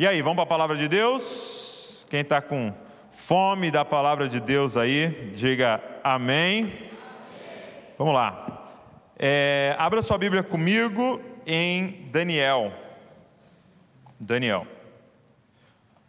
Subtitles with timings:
[0.00, 2.06] E aí, vamos para a palavra de Deus?
[2.08, 2.72] Quem está com
[3.10, 6.66] fome da palavra de Deus aí, diga amém.
[6.66, 6.90] amém.
[7.98, 8.70] Vamos lá.
[9.18, 12.72] É, abra sua Bíblia comigo em Daniel.
[14.20, 14.68] Daniel.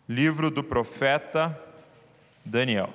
[0.08, 1.60] Livro do profeta
[2.46, 2.94] Daniel.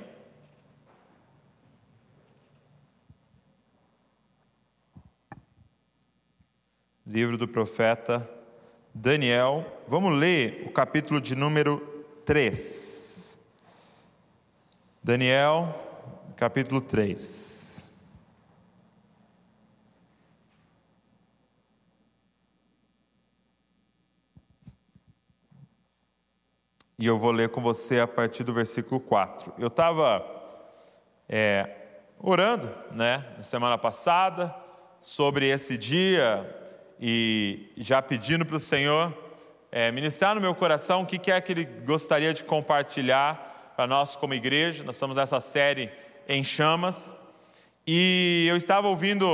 [7.05, 8.44] Livro do profeta Daniel.
[9.89, 11.81] Vamos ler o capítulo de número
[12.25, 13.37] 3.
[15.03, 15.75] Daniel,
[16.37, 17.93] capítulo 3.
[26.97, 29.55] E eu vou ler com você a partir do versículo 4.
[29.59, 30.25] Eu estava
[31.29, 31.69] é,
[32.17, 34.55] orando, né, na semana passada,
[35.01, 36.64] sobre esse dia
[37.07, 39.13] e já pedindo para o Senhor
[39.71, 44.17] é, ministrar no meu coração o que, é que Ele gostaria de compartilhar para nós
[44.17, 44.83] como igreja.
[44.83, 45.91] Nós estamos nessa série
[46.27, 47.13] em chamas
[47.87, 49.27] e eu estava ouvindo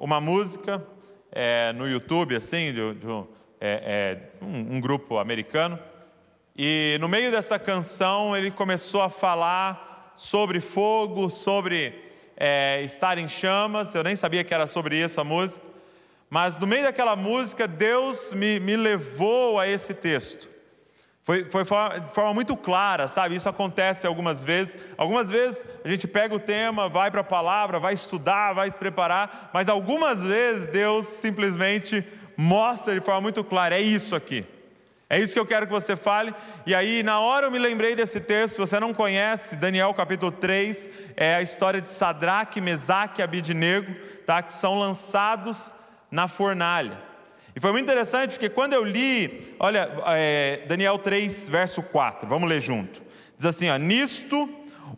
[0.00, 0.82] uma música
[1.30, 3.06] é, no YouTube, assim, de, de
[3.60, 5.78] é, é, um, um grupo americano.
[6.56, 12.02] E no meio dessa canção ele começou a falar sobre fogo, sobre
[12.34, 13.94] é, estar em chamas.
[13.94, 15.69] Eu nem sabia que era sobre isso a música.
[16.30, 20.48] Mas no meio daquela música, Deus me, me levou a esse texto.
[21.22, 23.34] Foi, foi de forma muito clara, sabe?
[23.34, 24.76] Isso acontece algumas vezes.
[24.96, 28.78] Algumas vezes a gente pega o tema, vai para a palavra, vai estudar, vai se
[28.78, 32.04] preparar, mas algumas vezes Deus simplesmente
[32.36, 34.46] mostra de forma muito clara: é isso aqui.
[35.08, 36.32] É isso que eu quero que você fale.
[36.64, 38.54] E aí, na hora eu me lembrei desse texto.
[38.54, 43.92] Se você não conhece, Daniel capítulo 3, é a história de Sadraque, Mesaque e Abidnego,
[44.24, 44.40] tá?
[44.40, 45.72] que são lançados
[46.10, 46.98] na fornalha.
[47.54, 52.48] E foi muito interessante porque quando eu li, olha, é, Daniel 3, verso 4, vamos
[52.48, 53.02] ler junto.
[53.36, 54.48] Diz assim: ó, Nisto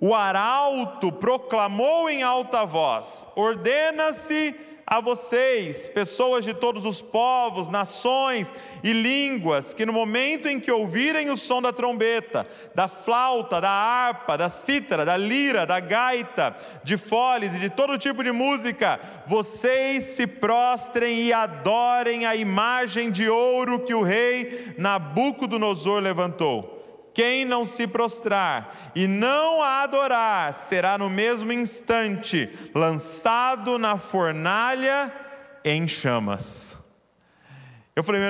[0.01, 4.55] o arauto proclamou em alta voz: ordena-se
[4.87, 10.71] a vocês, pessoas de todos os povos, nações e línguas, que no momento em que
[10.71, 16.57] ouvirem o som da trombeta, da flauta, da harpa, da cítara, da lira, da gaita,
[16.83, 23.11] de foles e de todo tipo de música, vocês se prostrem e adorem a imagem
[23.11, 26.82] de ouro que o rei Nabucodonosor levantou.
[27.15, 35.13] Quem não se prostrar e não a adorar será no mesmo instante lançado na fornalha
[35.65, 36.79] em chamas.
[37.95, 38.21] Eu falei,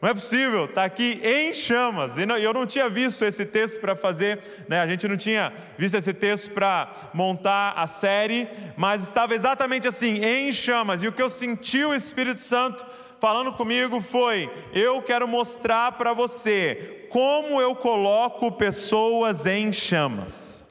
[0.00, 2.16] não é possível, está aqui em chamas.
[2.18, 5.94] E eu não tinha visto esse texto para fazer, né, a gente não tinha visto
[5.94, 11.02] esse texto para montar a série, mas estava exatamente assim, em chamas.
[11.02, 12.84] E o que eu senti o Espírito Santo
[13.20, 20.66] falando comigo foi: eu quero mostrar para você como eu coloco pessoas em chamas.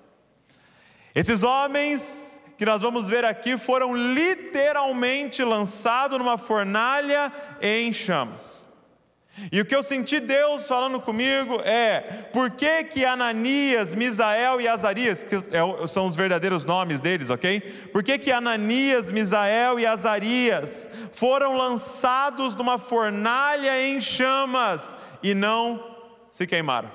[1.15, 7.31] Esses homens que nós vamos ver aqui foram literalmente lançados numa fornalha
[7.61, 8.65] em chamas.
[9.53, 12.01] E o que eu senti Deus falando comigo é:
[12.33, 17.61] por que que Ananias, Misael e Azarias, que é são os verdadeiros nomes deles, ok?
[17.93, 24.93] Por que que Ananias, Misael e Azarias foram lançados numa fornalha em chamas
[25.23, 25.92] e não
[26.33, 26.91] se queimaram?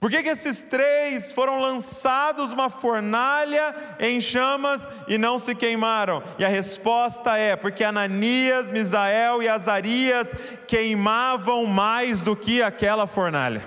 [0.00, 6.22] Por que, que esses três foram lançados uma fornalha em chamas e não se queimaram?
[6.38, 10.34] E a resposta é: porque Ananias, Misael e Azarias
[10.66, 13.62] queimavam mais do que aquela fornalha.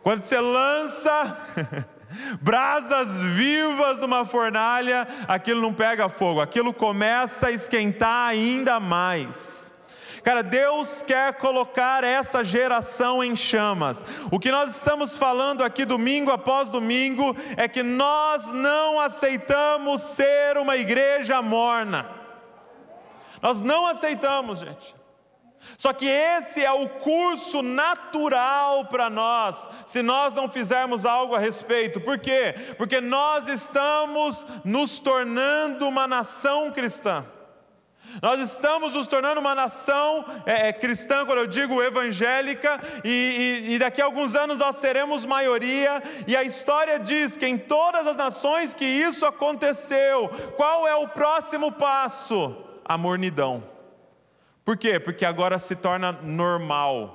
[0.00, 1.36] Quando você lança
[2.40, 9.67] brasas vivas numa fornalha, aquilo não pega fogo, aquilo começa a esquentar ainda mais.
[10.22, 14.04] Cara, Deus quer colocar essa geração em chamas.
[14.30, 20.58] O que nós estamos falando aqui domingo após domingo é que nós não aceitamos ser
[20.58, 22.08] uma igreja morna.
[23.40, 24.96] Nós não aceitamos, gente.
[25.76, 31.38] Só que esse é o curso natural para nós, se nós não fizermos algo a
[31.38, 32.00] respeito.
[32.00, 32.54] Por quê?
[32.76, 37.24] Porque nós estamos nos tornando uma nação cristã.
[38.20, 43.08] Nós estamos nos tornando uma nação é, é, cristã, quando eu digo evangélica, e,
[43.70, 47.56] e, e, daqui a alguns anos nós seremos maioria, e a história diz que em
[47.56, 52.56] todas as nações que isso aconteceu, qual é o próximo passo?
[52.84, 53.62] A mornidão.
[54.64, 54.98] Por quê?
[54.98, 57.14] Porque agora se torna normal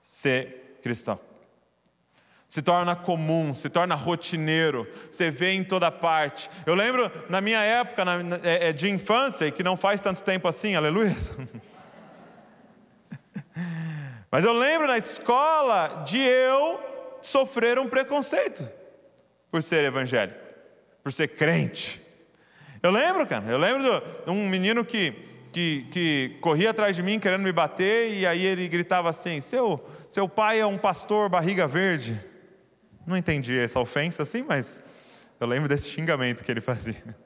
[0.00, 1.25] ser cristão
[2.56, 6.48] se torna comum, se torna rotineiro, você vê em toda parte.
[6.64, 10.48] Eu lembro na minha época na, é, é, de infância, que não faz tanto tempo
[10.48, 11.14] assim, aleluia.
[14.32, 16.80] Mas eu lembro na escola de eu
[17.20, 18.66] sofrer um preconceito
[19.50, 20.40] por ser evangélico,
[21.02, 22.00] por ser crente.
[22.82, 23.82] Eu lembro, cara, eu lembro
[24.24, 25.12] de um menino que,
[25.52, 29.86] que, que corria atrás de mim querendo me bater, e aí ele gritava assim: seu,
[30.08, 32.18] seu pai é um pastor barriga verde.
[33.06, 34.82] Não entendi essa ofensa assim, mas
[35.38, 37.16] eu lembro desse xingamento que ele fazia.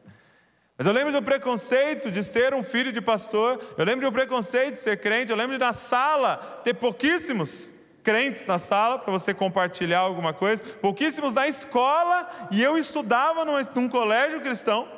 [0.76, 4.74] Mas eu lembro do preconceito de ser um filho de pastor, eu lembro do preconceito
[4.74, 7.70] de ser crente, eu lembro de na sala ter pouquíssimos
[8.02, 13.54] crentes na sala para você compartilhar alguma coisa, pouquíssimos na escola, e eu estudava num,
[13.74, 14.88] num colégio cristão.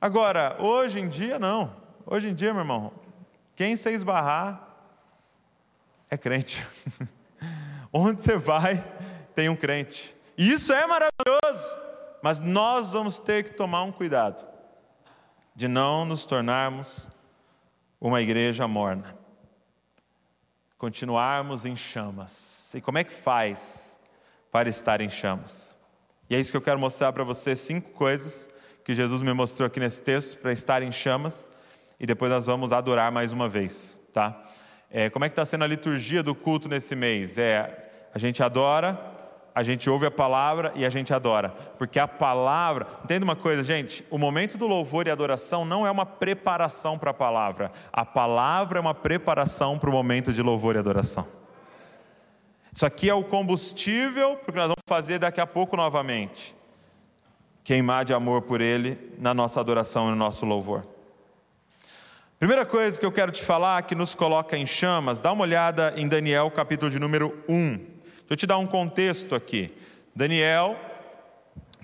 [0.00, 1.76] Agora, hoje em dia, não.
[2.06, 2.92] Hoje em dia, meu irmão,
[3.54, 4.68] quem se esbarrar
[6.10, 6.66] é crente.
[7.92, 8.82] Onde você vai,
[9.34, 10.14] tem um crente.
[10.36, 11.82] E isso é maravilhoso.
[12.22, 14.46] Mas nós vamos ter que tomar um cuidado
[15.54, 17.10] de não nos tornarmos
[18.00, 19.16] uma igreja morna.
[20.78, 22.72] Continuarmos em chamas.
[22.74, 23.98] E como é que faz
[24.50, 25.76] para estar em chamas?
[26.30, 28.48] E é isso que eu quero mostrar para você cinco coisas
[28.84, 31.48] que Jesus me mostrou aqui nesse texto para estar em chamas
[32.00, 34.42] e depois nós vamos adorar mais uma vez, tá?
[34.90, 37.38] É, como é que está sendo a liturgia do culto nesse mês?
[37.38, 39.11] É a gente adora,
[39.54, 41.50] a gente ouve a palavra e a gente adora.
[41.78, 45.90] Porque a palavra, entenda uma coisa, gente: o momento do louvor e adoração não é
[45.90, 50.76] uma preparação para a palavra, a palavra é uma preparação para o momento de louvor
[50.76, 51.26] e adoração.
[52.72, 56.56] Isso aqui é o combustível para o que nós vamos fazer daqui a pouco novamente.
[57.62, 60.86] Queimar de amor por Ele na nossa adoração e no nosso louvor.
[62.38, 65.92] Primeira coisa que eu quero te falar, que nos coloca em chamas, dá uma olhada
[65.96, 67.91] em Daniel, capítulo de número 1.
[68.22, 69.76] Deixa eu te dar um contexto aqui.
[70.14, 70.78] Daniel,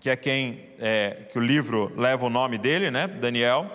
[0.00, 3.06] que é quem é, que o livro leva o nome dele, né?
[3.06, 3.70] Daniel.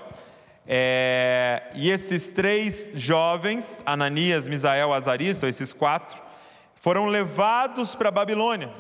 [0.65, 6.21] É, e esses três jovens, Ananias, Misael, Azarias, são esses quatro,
[6.74, 8.71] foram levados para a Babilônia.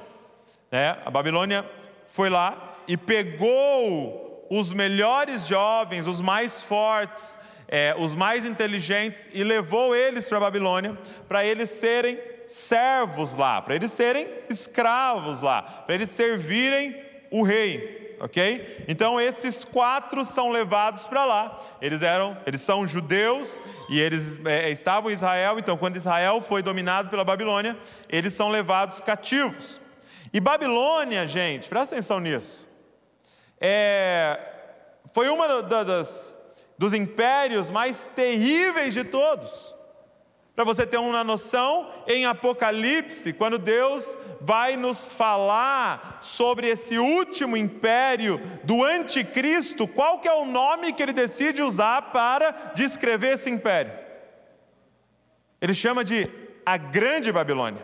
[0.71, 0.97] Né?
[1.05, 1.65] A Babilônia
[2.07, 7.37] foi lá e pegou os melhores jovens, os mais fortes,
[7.67, 10.97] é, os mais inteligentes, e levou eles para a Babilônia,
[11.27, 12.17] para eles serem
[12.53, 16.95] servos lá, para eles serem escravos lá, para eles servirem
[17.31, 18.85] o rei, ok?
[18.87, 21.59] Então esses quatro são levados para lá.
[21.81, 23.59] Eles eram, eles são judeus
[23.89, 25.57] e eles é, estavam em Israel.
[25.57, 27.75] Então quando Israel foi dominado pela Babilônia,
[28.07, 29.81] eles são levados cativos.
[30.31, 32.67] E Babilônia, gente, presta atenção nisso.
[33.59, 34.39] É,
[35.11, 36.35] foi uma das
[36.77, 39.72] dos impérios mais terríveis de todos.
[40.55, 47.57] Para você ter uma noção, em Apocalipse, quando Deus vai nos falar sobre esse último
[47.57, 53.49] império do anticristo, qual que é o nome que ele decide usar para descrever esse
[53.49, 53.93] império?
[55.59, 56.29] Ele chama de
[56.63, 57.83] a Grande Babilônia.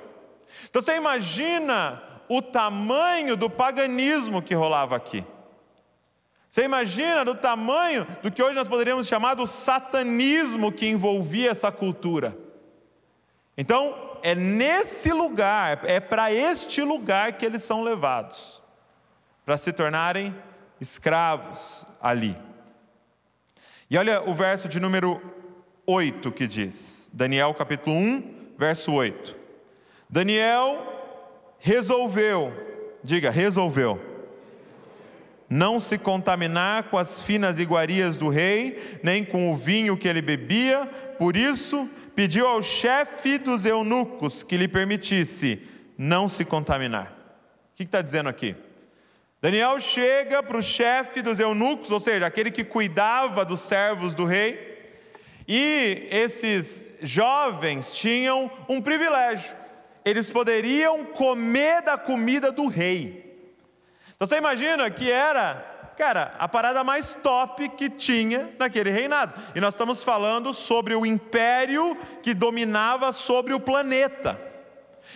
[0.69, 5.25] Então você imagina o tamanho do paganismo que rolava aqui.
[6.47, 11.71] Você imagina do tamanho do que hoje nós poderíamos chamar do satanismo que envolvia essa
[11.71, 12.37] cultura.
[13.59, 18.63] Então, é nesse lugar, é para este lugar que eles são levados,
[19.45, 20.33] para se tornarem
[20.79, 22.37] escravos ali.
[23.89, 25.21] E olha o verso de número
[25.85, 29.35] 8 que diz, Daniel capítulo 1, verso 8.
[30.09, 30.81] Daniel
[31.59, 32.53] resolveu,
[33.03, 33.99] diga, resolveu,
[35.49, 40.21] não se contaminar com as finas iguarias do rei, nem com o vinho que ele
[40.21, 40.85] bebia,
[41.17, 41.89] por isso
[42.19, 45.65] pediu ao chefe dos eunucos que lhe permitisse
[45.97, 47.13] não se contaminar.
[47.71, 48.57] O que está dizendo aqui?
[49.41, 54.25] Daniel chega para o chefe dos eunucos, ou seja, aquele que cuidava dos servos do
[54.25, 54.91] rei,
[55.47, 59.55] e esses jovens tinham um privilégio,
[60.03, 63.47] eles poderiam comer da comida do rei.
[64.17, 69.33] Então você imagina que era cara, a parada mais top que tinha naquele reinado.
[69.53, 74.39] E nós estamos falando sobre o império que dominava sobre o planeta.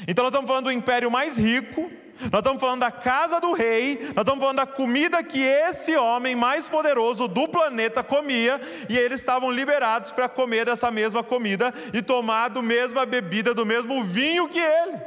[0.05, 1.89] Então nós estamos falando do império mais rico,
[2.29, 6.35] nós estamos falando da casa do rei, nós estamos falando da comida que esse homem
[6.35, 8.59] mais poderoso do planeta comia,
[8.89, 13.65] e eles estavam liberados para comer essa mesma comida e tomar do mesma bebida, do
[13.65, 14.97] mesmo vinho que ele.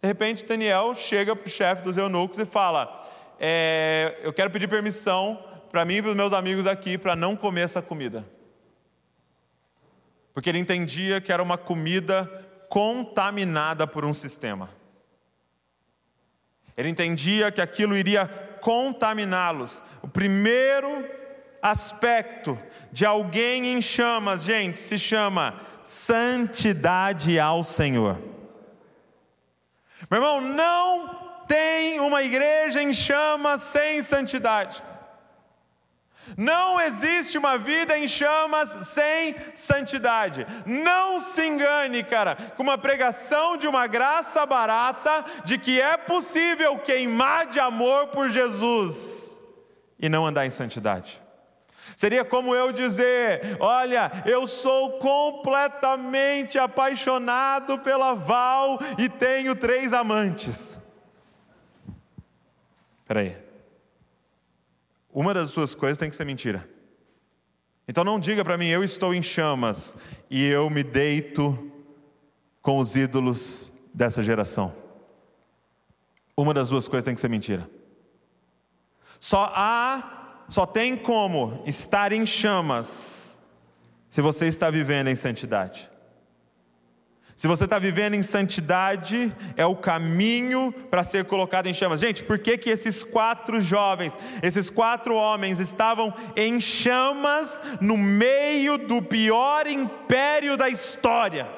[0.00, 3.01] De repente, Daniel chega para o chefe dos eunucos e fala:
[3.44, 7.34] é, eu quero pedir permissão para mim e para os meus amigos aqui para não
[7.34, 8.24] comer essa comida.
[10.32, 12.24] Porque ele entendia que era uma comida
[12.68, 14.70] contaminada por um sistema.
[16.76, 18.28] Ele entendia que aquilo iria
[18.60, 19.82] contaminá-los.
[20.00, 21.04] O primeiro
[21.60, 22.56] aspecto
[22.92, 28.18] de alguém em chamas, gente, se chama santidade ao Senhor.
[30.08, 34.82] Meu irmão, não tem uma igreja em chamas sem santidade.
[36.36, 40.46] Não existe uma vida em chamas sem santidade.
[40.64, 46.78] Não se engane, cara, com uma pregação de uma graça barata de que é possível
[46.78, 49.40] queimar de amor por Jesus
[49.98, 51.20] e não andar em santidade.
[51.96, 60.81] Seria como eu dizer: Olha, eu sou completamente apaixonado pela Val e tenho três amantes.
[63.12, 63.36] Espera aí.
[65.12, 66.66] Uma das suas coisas tem que ser mentira.
[67.86, 69.94] Então não diga para mim, eu estou em chamas
[70.30, 71.70] e eu me deito
[72.62, 74.74] com os ídolos dessa geração.
[76.34, 77.68] Uma das duas coisas tem que ser mentira.
[79.20, 83.38] Só há, só tem como estar em chamas
[84.08, 85.90] se você está vivendo em santidade.
[87.34, 92.00] Se você está vivendo em santidade, é o caminho para ser colocado em chamas.
[92.00, 98.76] Gente, por que, que esses quatro jovens, esses quatro homens estavam em chamas no meio
[98.76, 101.48] do pior império da história?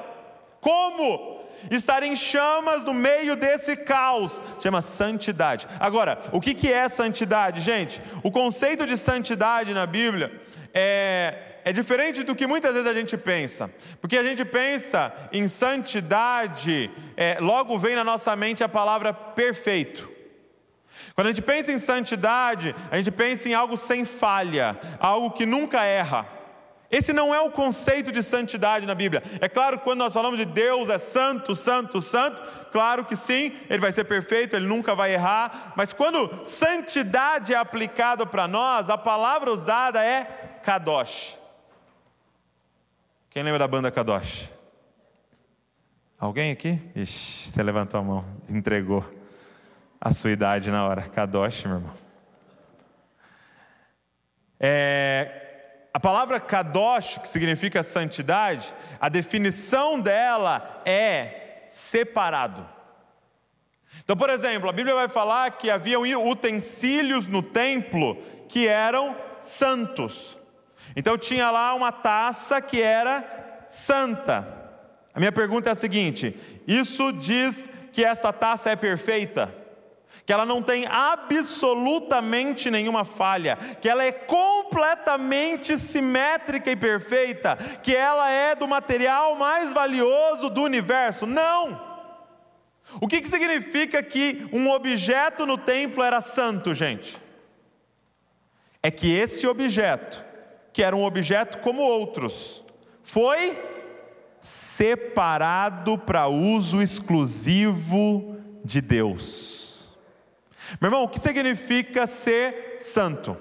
[0.61, 1.35] Como?
[1.69, 5.67] Estar em chamas no meio desse caos, chama santidade.
[5.79, 8.01] Agora, o que, que é santidade, gente?
[8.23, 10.31] O conceito de santidade na Bíblia
[10.73, 15.47] é é diferente do que muitas vezes a gente pensa, porque a gente pensa em
[15.47, 20.07] santidade, é, logo vem na nossa mente a palavra perfeito.
[21.15, 25.47] Quando a gente pensa em santidade, a gente pensa em algo sem falha, algo que
[25.47, 26.27] nunca erra.
[26.91, 29.23] Esse não é o conceito de santidade na Bíblia.
[29.41, 33.51] É claro que quando nós falamos de Deus é santo, santo, santo, claro que sim,
[33.71, 38.91] ele vai ser perfeito, ele nunca vai errar, mas quando santidade é aplicada para nós,
[38.91, 41.43] a palavra usada é kadosh.
[43.35, 44.49] Quem lembra da banda Kadosh?
[46.17, 46.79] Alguém aqui?
[46.95, 49.05] Ixi, você levantou a mão, entregou
[49.99, 51.01] a sua idade na hora.
[51.01, 51.93] Kadosh, meu irmão.
[54.57, 62.65] É, a palavra Kadosh, que significa santidade, a definição dela é separado.
[63.99, 68.15] Então, por exemplo, a Bíblia vai falar que haviam utensílios no templo
[68.47, 70.37] que eram santos.
[70.95, 74.47] Então tinha lá uma taça que era santa.
[75.13, 76.35] A minha pergunta é a seguinte:
[76.67, 79.53] isso diz que essa taça é perfeita?
[80.25, 87.95] Que ela não tem absolutamente nenhuma falha, que ela é completamente simétrica e perfeita, que
[87.95, 91.27] ela é do material mais valioso do universo?
[91.27, 91.93] Não!
[92.99, 97.21] O que, que significa que um objeto no templo era santo, gente?
[98.81, 100.24] É que esse objeto
[100.75, 102.61] que era um objeto como outros,
[103.01, 103.57] foi
[104.41, 109.97] separado para uso exclusivo de Deus.
[110.81, 113.37] Meu irmão, o que significa ser santo?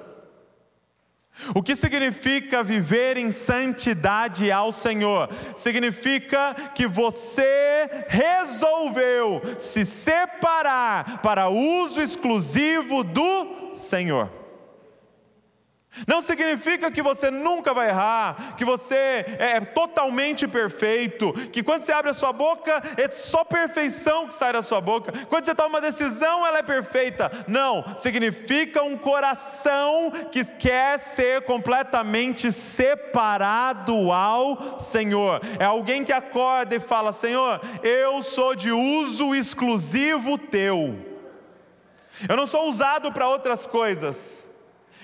[1.56, 5.28] O que significa viver em santidade ao Senhor?
[5.56, 14.43] Significa que você resolveu se separar para uso exclusivo do Senhor.
[16.06, 21.92] Não significa que você nunca vai errar, que você é totalmente perfeito, que quando você
[21.92, 25.12] abre a sua boca é só perfeição que sai da sua boca.
[25.28, 27.30] Quando você toma uma decisão, ela é perfeita.
[27.46, 35.40] Não, significa um coração que quer ser completamente separado ao Senhor.
[35.58, 40.98] É alguém que acorda e fala: Senhor, eu sou de uso exclusivo teu.
[42.28, 44.48] Eu não sou usado para outras coisas.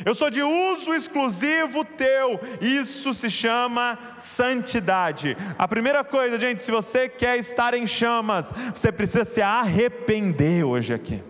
[0.04, 2.40] Eu sou de uso exclusivo teu.
[2.61, 5.37] Isso se chama santidade.
[5.59, 10.95] A primeira coisa, gente, se você quer estar em chamas, você precisa se arrepender hoje
[10.95, 11.23] aqui.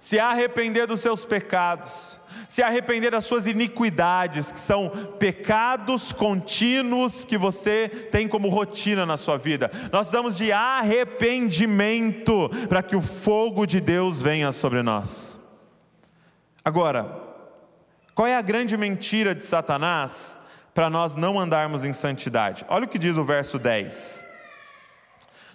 [0.00, 4.88] Se arrepender dos seus pecados, se arrepender das suas iniquidades, que são
[5.18, 9.70] pecados contínuos que você tem como rotina na sua vida.
[9.92, 15.37] Nós precisamos de arrependimento para que o fogo de Deus venha sobre nós.
[16.68, 17.10] Agora,
[18.14, 20.38] qual é a grande mentira de Satanás
[20.74, 22.62] para nós não andarmos em santidade?
[22.68, 24.26] Olha o que diz o verso 10.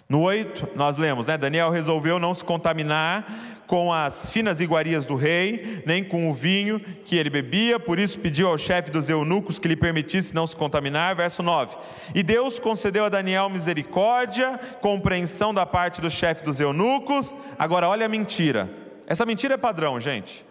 [0.08, 1.38] No 8, nós lemos, né?
[1.38, 3.32] Daniel resolveu não se contaminar
[3.64, 8.18] com as finas iguarias do rei, nem com o vinho que ele bebia, por isso
[8.18, 11.14] pediu ao chefe dos eunucos que lhe permitisse não se contaminar.
[11.14, 11.76] Verso 9:
[12.12, 17.36] E Deus concedeu a Daniel misericórdia, compreensão da parte do chefe dos eunucos.
[17.56, 18.68] Agora, olha a mentira.
[19.06, 20.44] Essa mentira é padrão, gente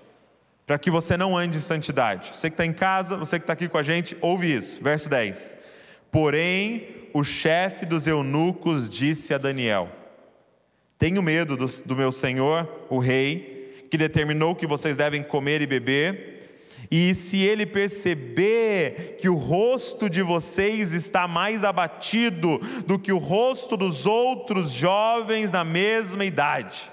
[0.65, 2.29] para que você não ande em santidade.
[2.34, 4.82] Você que está em casa, você que está aqui com a gente, ouve isso.
[4.82, 5.58] Verso 10:
[6.12, 9.89] Porém, o chefe dos eunucos disse a Daniel:
[10.98, 15.67] Tenho medo do, do meu senhor, o rei, que determinou que vocês devem comer e
[15.67, 16.34] beber.
[16.91, 23.17] E se ele perceber que o rosto de vocês está mais abatido do que o
[23.17, 26.91] rosto dos outros jovens na mesma idade,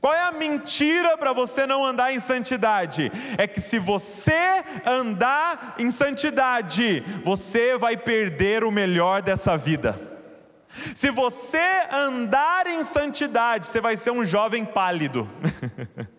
[0.00, 3.10] qual é a mentira para você não andar em santidade?
[3.36, 9.98] É que se você andar em santidade, você vai perder o melhor dessa vida.
[10.94, 15.28] Se você andar em santidade, você vai ser um jovem pálido.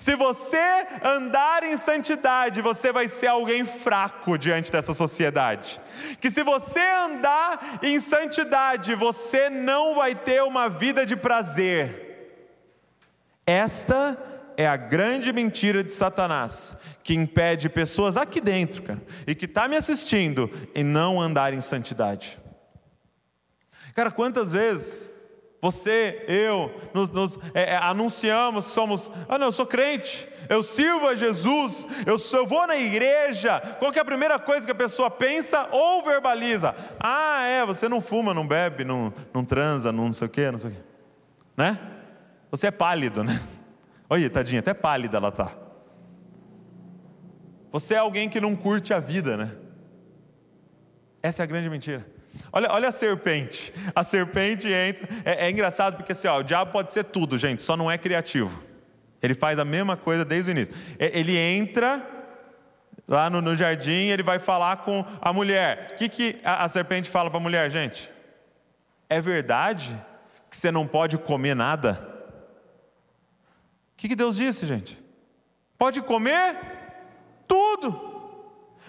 [0.00, 5.80] Se você andar em santidade, você vai ser alguém fraco diante dessa sociedade.
[6.18, 12.05] Que se você andar em santidade, você não vai ter uma vida de prazer.
[13.46, 14.18] Esta
[14.56, 19.68] é a grande mentira de Satanás, que impede pessoas aqui dentro, cara, e que está
[19.68, 22.38] me assistindo, em não andar em santidade.
[23.94, 25.10] Cara, quantas vezes
[25.60, 31.08] você, eu, nos, nos é, é, anunciamos, somos, ah não, eu sou crente, eu sirvo
[31.08, 33.58] a Jesus, eu, eu vou na igreja.
[33.78, 36.74] Qual é a primeira coisa que a pessoa pensa ou verbaliza?
[37.00, 40.50] Ah, é, você não fuma, não bebe, não, não transa, não, não sei o quê,
[40.50, 40.80] não sei o quê.
[41.56, 41.78] Né?
[42.56, 43.38] Você é pálido, né?
[44.08, 45.52] Olha, tadinha, até pálida ela tá.
[47.70, 49.54] Você é alguém que não curte a vida, né?
[51.22, 52.06] Essa é a grande mentira.
[52.50, 53.74] Olha, olha a serpente.
[53.94, 55.06] A serpente entra.
[55.22, 57.98] É, é engraçado porque assim, ó, o diabo pode ser tudo, gente, só não é
[57.98, 58.62] criativo.
[59.20, 60.74] Ele faz a mesma coisa desde o início.
[60.98, 62.02] Ele entra
[63.06, 65.90] lá no, no jardim, ele vai falar com a mulher.
[65.92, 68.10] O que, que a, a serpente fala para a mulher, gente?
[69.10, 69.94] É verdade
[70.48, 72.15] que você não pode comer nada?
[74.06, 75.02] Que, que Deus disse, gente?
[75.76, 76.56] Pode comer
[77.48, 78.14] tudo.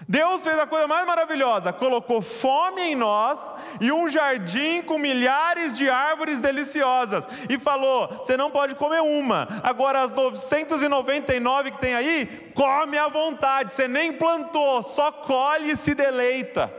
[0.08, 5.76] Deus fez a coisa mais maravilhosa, colocou fome em nós e um jardim com milhares
[5.76, 11.96] de árvores deliciosas e falou: você não pode comer uma, agora as 999 que tem
[11.96, 16.72] aí, come à vontade, você nem plantou, só colhe e se deleita.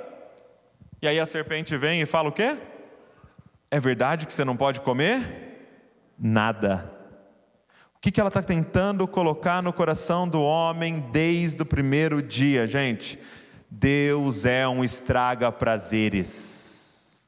[1.02, 2.56] E aí a serpente vem e fala o quê?
[3.68, 5.66] É verdade que você não pode comer?
[6.16, 6.97] Nada.
[7.98, 13.18] O que, ela está tentando colocar no coração do homem desde o primeiro dia, gente?
[13.68, 17.26] Deus é um estraga prazeres.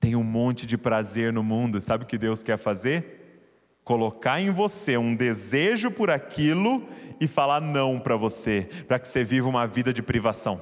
[0.00, 3.46] Tem um monte de prazer no mundo, sabe o que Deus quer fazer?
[3.84, 6.88] Colocar em você um desejo por aquilo
[7.20, 10.60] e falar não para você, para que você viva uma vida de privação.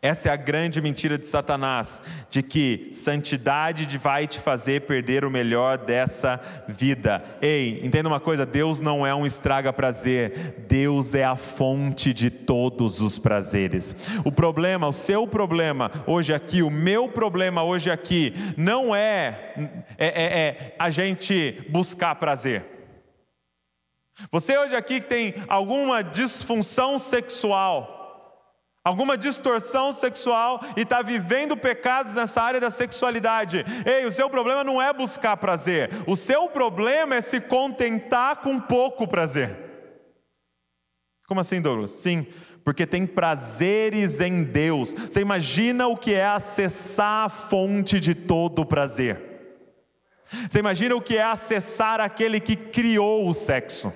[0.00, 5.30] Essa é a grande mentira de Satanás, de que santidade vai te fazer perder o
[5.30, 7.24] melhor dessa vida.
[7.42, 13.00] Ei, entenda uma coisa: Deus não é um estraga-prazer, Deus é a fonte de todos
[13.00, 13.96] os prazeres.
[14.24, 19.54] O problema, o seu problema hoje aqui, o meu problema hoje aqui, não é,
[19.98, 22.74] é, é, é a gente buscar prazer.
[24.30, 27.93] Você hoje aqui que tem alguma disfunção sexual,
[28.84, 33.64] alguma distorção sexual e está vivendo pecados nessa área da sexualidade.
[33.86, 38.60] Ei, o seu problema não é buscar prazer, o seu problema é se contentar com
[38.60, 39.56] pouco prazer.
[41.26, 41.92] Como assim, Douglas?
[41.92, 42.26] Sim,
[42.62, 44.92] porque tem prazeres em Deus.
[44.92, 49.32] Você imagina o que é acessar a fonte de todo o prazer.
[50.50, 53.92] Você imagina o que é acessar aquele que criou o sexo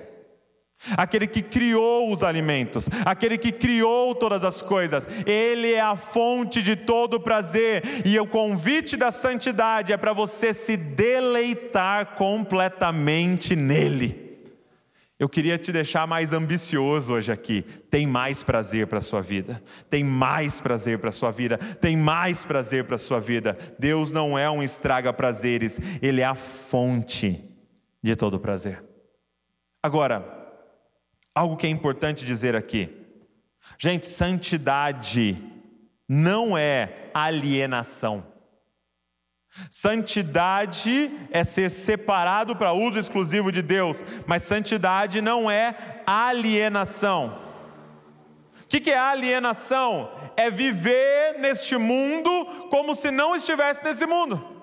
[0.97, 6.61] aquele que criou os alimentos, aquele que criou todas as coisas, ele é a fonte
[6.61, 14.29] de todo prazer, e o convite da santidade é para você se deleitar completamente nele.
[15.19, 17.63] Eu queria te deixar mais ambicioso hoje aqui.
[17.91, 19.61] Tem mais prazer para a sua vida.
[19.89, 21.57] Tem mais prazer para a sua vida.
[21.57, 23.57] Tem mais prazer para a sua vida.
[23.77, 27.43] Deus não é um estraga prazeres, Ele é a fonte
[28.01, 28.81] de todo prazer.
[29.83, 30.38] Agora,
[31.33, 32.89] Algo que é importante dizer aqui.
[33.77, 35.37] Gente, santidade
[36.07, 38.25] não é alienação.
[39.69, 47.37] Santidade é ser separado para uso exclusivo de Deus, mas santidade não é alienação.
[48.63, 50.11] O que é alienação?
[50.37, 54.58] É viver neste mundo como se não estivesse nesse mundo.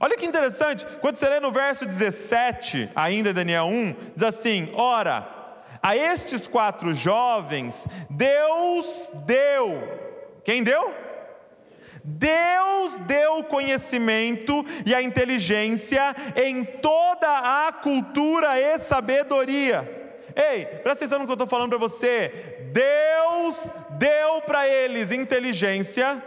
[0.00, 5.28] Olha que interessante, quando você lê no verso 17, ainda Daniel 1, diz assim: Ora,
[5.82, 9.82] a estes quatro jovens, Deus deu.
[10.44, 10.94] Quem deu?
[12.04, 20.00] Deus deu o conhecimento e a inteligência em toda a cultura e sabedoria.
[20.34, 22.70] Ei, presta atenção no que eu estou falando para você.
[22.72, 26.22] Deus deu para eles inteligência,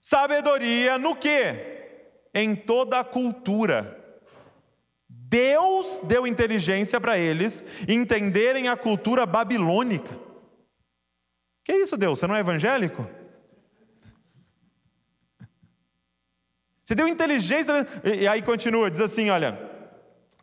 [0.00, 1.75] sabedoria, no que?
[2.36, 4.04] Em toda a cultura.
[5.08, 10.16] Deus deu inteligência para eles entenderem a cultura babilônica.
[11.64, 12.18] Que isso, Deus?
[12.18, 13.08] Você não é evangélico?
[16.84, 17.72] Você deu inteligência.
[18.04, 19.65] E aí continua, diz assim: olha.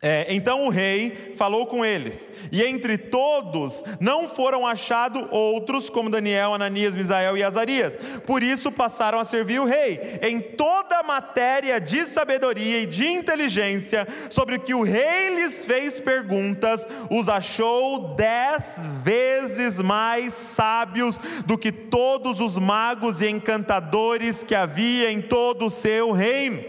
[0.06, 6.10] É, então o rei falou com eles, e entre todos não foram achados outros como
[6.10, 7.96] Daniel, Ananias, Misael e Azarias.
[8.26, 10.18] Por isso passaram a servir o rei.
[10.20, 15.98] Em toda matéria de sabedoria e de inteligência, sobre o que o rei lhes fez
[16.00, 24.54] perguntas, os achou dez vezes mais sábios do que todos os magos e encantadores que
[24.54, 26.62] havia em todo o seu reino.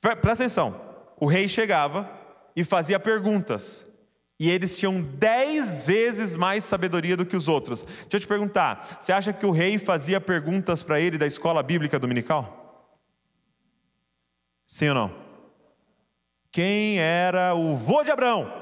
[0.00, 0.87] Presta atenção
[1.20, 2.10] o rei chegava
[2.54, 3.86] e fazia perguntas.
[4.40, 7.82] E eles tinham dez vezes mais sabedoria do que os outros.
[7.82, 11.62] Deixa eu te perguntar: você acha que o rei fazia perguntas para ele da escola
[11.62, 12.96] bíblica dominical?
[14.66, 15.14] Sim ou não?
[16.52, 18.52] Quem era o vô de Abraão?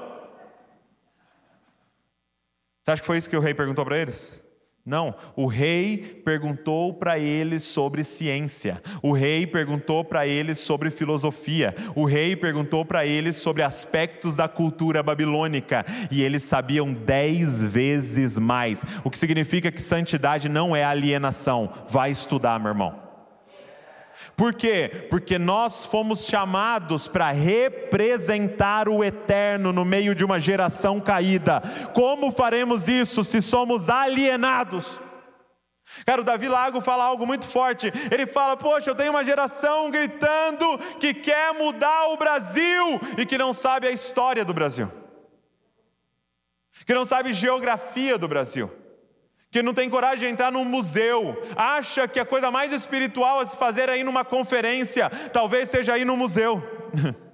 [2.81, 4.46] Você acha que foi isso que o rei perguntou para eles?
[4.87, 11.75] Não, o rei perguntou para eles sobre ciência, o rei perguntou para eles sobre filosofia,
[11.93, 18.37] o rei perguntou para eles sobre aspectos da cultura babilônica, e eles sabiam dez vezes
[18.37, 21.69] mais, o que significa que santidade não é alienação.
[21.89, 23.06] Vai estudar, meu irmão.
[24.35, 25.07] Por quê?
[25.09, 31.61] Porque nós fomos chamados para representar o eterno no meio de uma geração caída.
[31.93, 34.99] Como faremos isso se somos alienados?
[36.05, 37.91] Cara, o Davi Lago fala algo muito forte.
[38.11, 43.37] Ele fala: Poxa, eu tenho uma geração gritando que quer mudar o Brasil e que
[43.37, 44.91] não sabe a história do Brasil,
[46.85, 48.71] que não sabe geografia do Brasil
[49.49, 53.45] que não tem coragem de entrar num museu, acha que a coisa mais espiritual a
[53.45, 56.61] se fazer é ir numa conferência, talvez seja ir no museu.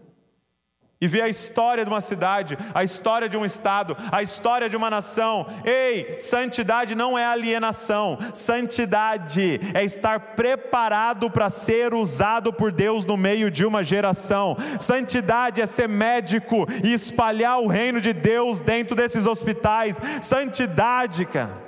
[1.04, 4.78] e ver a história de uma cidade, a história de um estado, a história de
[4.78, 5.46] uma nação.
[5.66, 13.18] Ei, santidade não é alienação, santidade é estar preparado para ser usado por Deus no
[13.18, 14.56] meio de uma geração.
[14.80, 20.00] Santidade é ser médico e espalhar o reino de Deus dentro desses hospitais.
[20.22, 21.63] Santidade, cara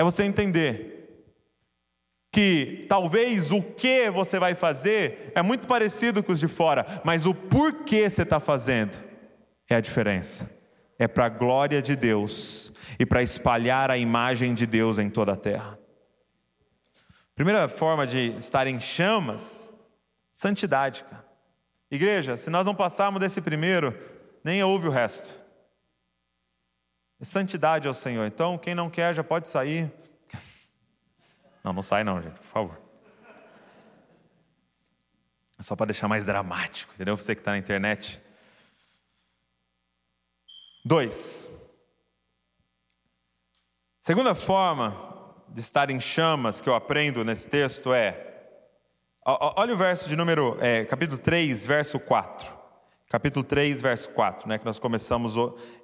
[0.00, 1.26] é você entender
[2.32, 7.26] que talvez o que você vai fazer é muito parecido com os de fora, mas
[7.26, 8.98] o porquê você está fazendo
[9.68, 10.50] é a diferença.
[10.98, 15.32] É para a glória de Deus e para espalhar a imagem de Deus em toda
[15.32, 15.78] a terra.
[17.34, 19.70] Primeira forma de estar em chamas,
[20.32, 21.26] santidade, cara.
[21.90, 23.94] Igreja, se nós não passarmos desse primeiro,
[24.42, 25.39] nem ouve o resto.
[27.20, 28.26] Santidade ao Senhor.
[28.26, 29.92] Então, quem não quer já pode sair.
[31.62, 32.80] Não, não sai não, gente, por favor.
[35.58, 37.14] É só para deixar mais dramático, entendeu?
[37.18, 38.18] Você que está na internet.
[40.82, 41.50] Dois.
[43.98, 44.96] Segunda forma
[45.50, 48.28] de estar em chamas que eu aprendo nesse texto é.
[49.22, 50.56] Olha o verso de número.
[50.62, 52.58] É, capítulo 3, verso 4.
[53.06, 55.34] Capítulo 3, verso 4, né, que nós começamos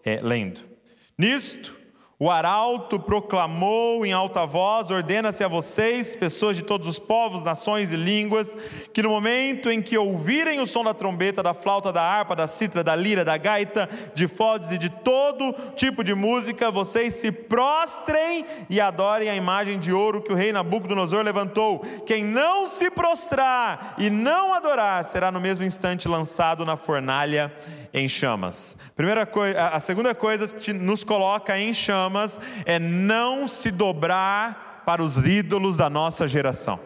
[0.02, 0.75] é, lendo.
[1.18, 1.74] Nisto,
[2.18, 7.90] o arauto proclamou em alta voz: ordena-se a vocês, pessoas de todos os povos, nações
[7.90, 8.54] e línguas,
[8.92, 12.46] que no momento em que ouvirem o som da trombeta, da flauta, da harpa, da
[12.46, 17.30] citra, da lira, da gaita, de fodes e de todo tipo de música, vocês se
[17.30, 21.80] prostrem e adorem a imagem de ouro que o rei Nabucodonosor levantou.
[22.06, 27.52] Quem não se prostrar e não adorar será no mesmo instante lançado na fornalha
[27.96, 28.76] em chamas.
[28.94, 35.02] Primeira coisa, a segunda coisa que nos coloca em chamas é não se dobrar para
[35.02, 36.78] os ídolos da nossa geração.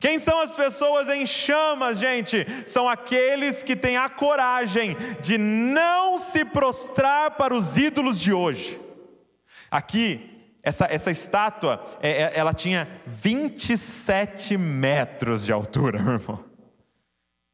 [0.00, 2.44] Quem são as pessoas em chamas, gente?
[2.66, 8.80] São aqueles que têm a coragem de não se prostrar para os ídolos de hoje.
[9.70, 16.55] Aqui, essa, essa estátua, é, é ela tinha 27 metros de altura, meu irmão.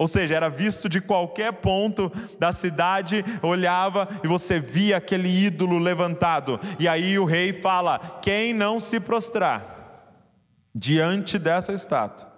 [0.03, 5.79] Ou seja, era visto de qualquer ponto da cidade, olhava e você via aquele ídolo
[5.79, 6.59] levantado.
[6.77, 10.11] E aí o rei fala: quem não se prostrar
[10.75, 12.33] diante dessa estátua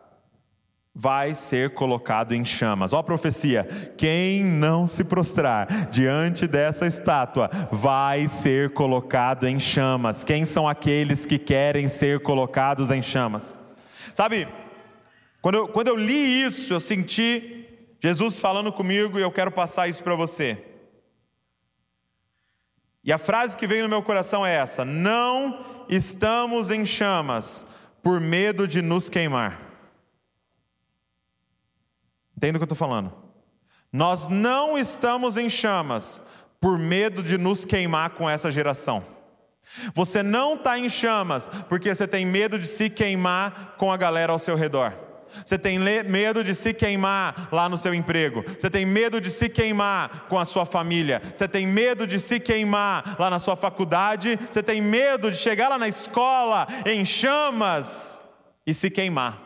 [0.94, 2.92] vai ser colocado em chamas.
[2.92, 10.22] Ó a profecia: quem não se prostrar diante dessa estátua vai ser colocado em chamas.
[10.22, 13.56] Quem são aqueles que querem ser colocados em chamas?
[14.12, 14.46] Sabe,
[15.44, 17.53] quando eu, quando eu li isso, eu senti
[18.04, 20.62] Jesus falando comigo e eu quero passar isso para você.
[23.02, 27.64] E a frase que veio no meu coração é essa: Não estamos em chamas
[28.02, 29.58] por medo de nos queimar.
[32.36, 33.10] Entende o que eu estou falando?
[33.90, 36.20] Nós não estamos em chamas
[36.60, 39.02] por medo de nos queimar com essa geração.
[39.94, 44.30] Você não está em chamas porque você tem medo de se queimar com a galera
[44.30, 44.92] ao seu redor.
[45.44, 48.44] Você tem medo de se queimar lá no seu emprego.
[48.46, 51.22] Você tem medo de se queimar com a sua família.
[51.34, 54.38] Você tem medo de se queimar lá na sua faculdade.
[54.50, 58.20] Você tem medo de chegar lá na escola em chamas
[58.66, 59.44] e se queimar.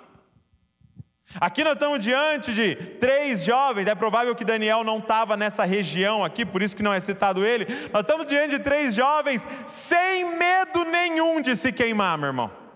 [1.40, 6.24] Aqui nós estamos diante de três jovens, é provável que Daniel não estava nessa região
[6.24, 7.66] aqui, por isso que não é citado ele.
[7.92, 12.67] Nós estamos diante de três jovens sem medo nenhum de se queimar, meu irmão.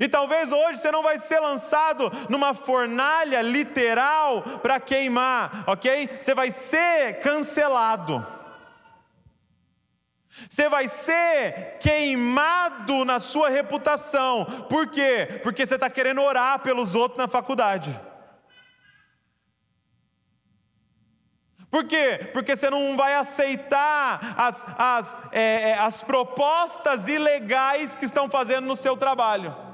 [0.00, 6.08] E talvez hoje você não vai ser lançado numa fornalha literal para queimar, ok?
[6.20, 8.26] Você vai ser cancelado.
[10.48, 14.44] Você vai ser queimado na sua reputação.
[14.68, 15.40] Por quê?
[15.42, 17.98] Porque você está querendo orar pelos outros na faculdade.
[21.70, 22.30] Por quê?
[22.32, 28.66] Porque você não vai aceitar as, as, é, é, as propostas ilegais que estão fazendo
[28.66, 29.65] no seu trabalho.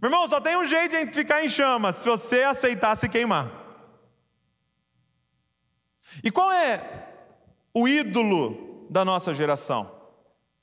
[0.00, 3.50] Meu irmão, só tem um jeito de ficar em chamas se você aceitar se queimar.
[6.24, 6.80] E qual é
[7.74, 9.90] o ídolo da nossa geração?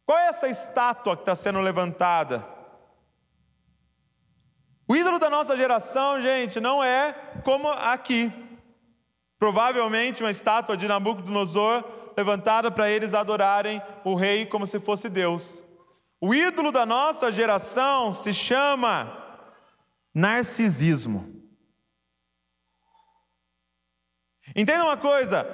[0.06, 2.48] Qual é essa estátua que está sendo levantada?
[4.88, 8.32] O ídolo da nossa geração, gente, não é como aqui.
[9.38, 11.84] Provavelmente uma estátua de Nabucodonosor
[12.18, 15.62] levantada para eles adorarem o rei como se fosse Deus.
[16.20, 19.27] O ídolo da nossa geração se chama
[20.18, 21.32] narcisismo.
[24.56, 25.46] Entenda uma coisa: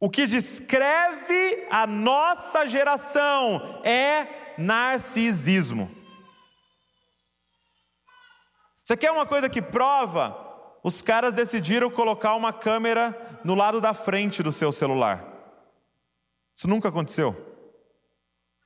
[0.00, 5.88] o que descreve a nossa geração é narcisismo.
[8.82, 10.36] Você quer uma coisa que prova?
[10.82, 15.24] Os caras decidiram colocar uma câmera no lado da frente do seu celular.
[16.52, 17.51] Isso nunca aconteceu.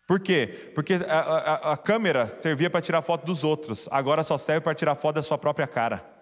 [0.06, 0.70] Por quê?
[0.74, 4.74] Porque a, a, a câmera servia para tirar foto dos outros, agora só serve para
[4.74, 6.16] tirar foto da sua própria cara.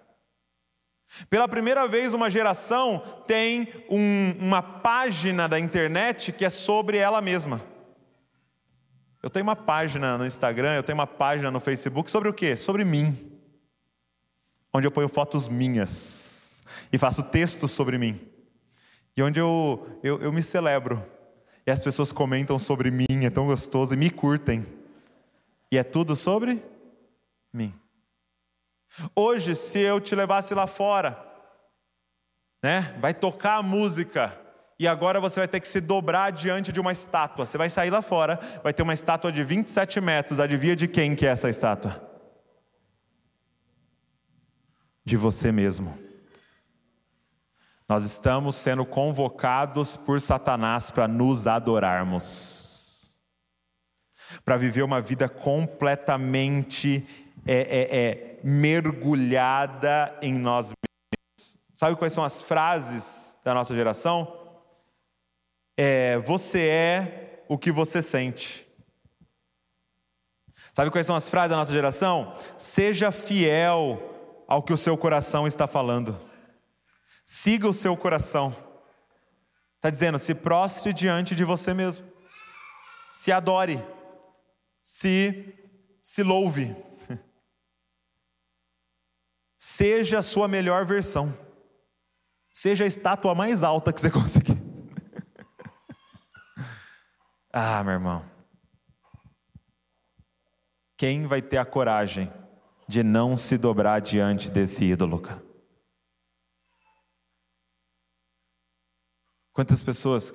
[1.28, 7.20] Pela primeira vez, uma geração tem um, uma página da internet que é sobre ela
[7.20, 7.60] mesma.
[9.22, 12.56] Eu tenho uma página no Instagram, eu tenho uma página no Facebook sobre o quê?
[12.56, 13.16] Sobre mim.
[14.72, 18.20] Onde eu ponho fotos minhas e faço textos sobre mim.
[19.16, 21.02] E onde eu, eu, eu me celebro.
[21.66, 24.66] E as pessoas comentam sobre mim, é tão gostoso, e me curtem.
[25.72, 26.62] E é tudo sobre
[27.52, 27.72] mim.
[29.14, 31.18] Hoje, se eu te levasse lá fora,
[32.62, 34.38] né, vai tocar a música,
[34.78, 37.46] e agora você vai ter que se dobrar diante de uma estátua.
[37.46, 40.40] Você vai sair lá fora, vai ter uma estátua de 27 metros.
[40.40, 42.02] Adivinha de quem que é essa estátua?
[45.04, 46.03] De você mesmo.
[47.88, 53.20] Nós estamos sendo convocados por Satanás para nos adorarmos,
[54.42, 57.06] para viver uma vida completamente
[57.46, 61.58] é, é, é, mergulhada em nós mesmos.
[61.74, 64.34] Sabe quais são as frases da nossa geração?
[65.76, 68.66] É, você é o que você sente.
[70.72, 72.34] Sabe quais são as frases da nossa geração?
[72.56, 76.18] Seja fiel ao que o seu coração está falando.
[77.24, 78.54] Siga o seu coração.
[79.76, 82.06] Está dizendo, se prostre diante de você mesmo.
[83.12, 83.82] Se adore.
[84.82, 85.54] Se,
[86.02, 86.74] se louve.
[89.58, 91.36] Seja a sua melhor versão.
[92.52, 94.56] Seja a estátua mais alta que você conseguir.
[97.52, 98.24] ah, meu irmão.
[100.96, 102.32] Quem vai ter a coragem
[102.86, 105.53] de não se dobrar diante desse ídolo, cara?
[109.54, 110.34] Quantas pessoas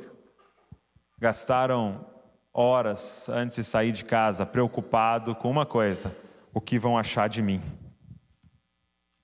[1.19, 2.03] gastaram
[2.51, 6.15] horas antes de sair de casa preocupado com uma coisa:
[6.51, 7.61] o que vão achar de mim?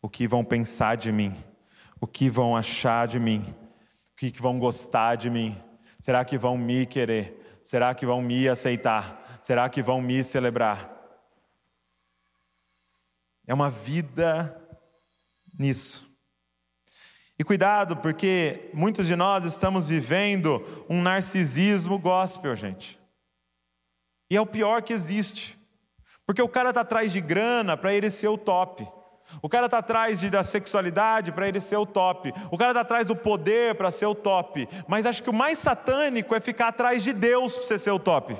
[0.05, 1.34] o que vão pensar de mim,
[1.99, 3.41] o que vão achar de mim,
[4.12, 5.60] o que vão gostar de mim.
[5.99, 7.60] Será que vão me querer?
[7.63, 9.39] Será que vão me aceitar?
[9.41, 10.93] Será que vão me celebrar?
[13.47, 14.55] É uma vida
[15.58, 16.04] nisso.
[17.37, 22.97] E cuidado, porque muitos de nós estamos vivendo um narcisismo gospel, gente.
[24.29, 25.57] E é o pior que existe.
[26.25, 28.87] Porque o cara está atrás de grana para ele ser o top.
[29.41, 32.33] O cara está atrás de, da sexualidade para ele ser o top.
[32.51, 34.67] O cara está atrás do poder para ser o top.
[34.87, 37.99] Mas acho que o mais satânico é ficar atrás de Deus para você ser o
[37.99, 38.35] top.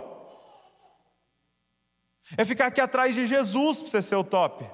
[2.38, 4.66] É ficar aqui atrás de Jesus para você ser o top.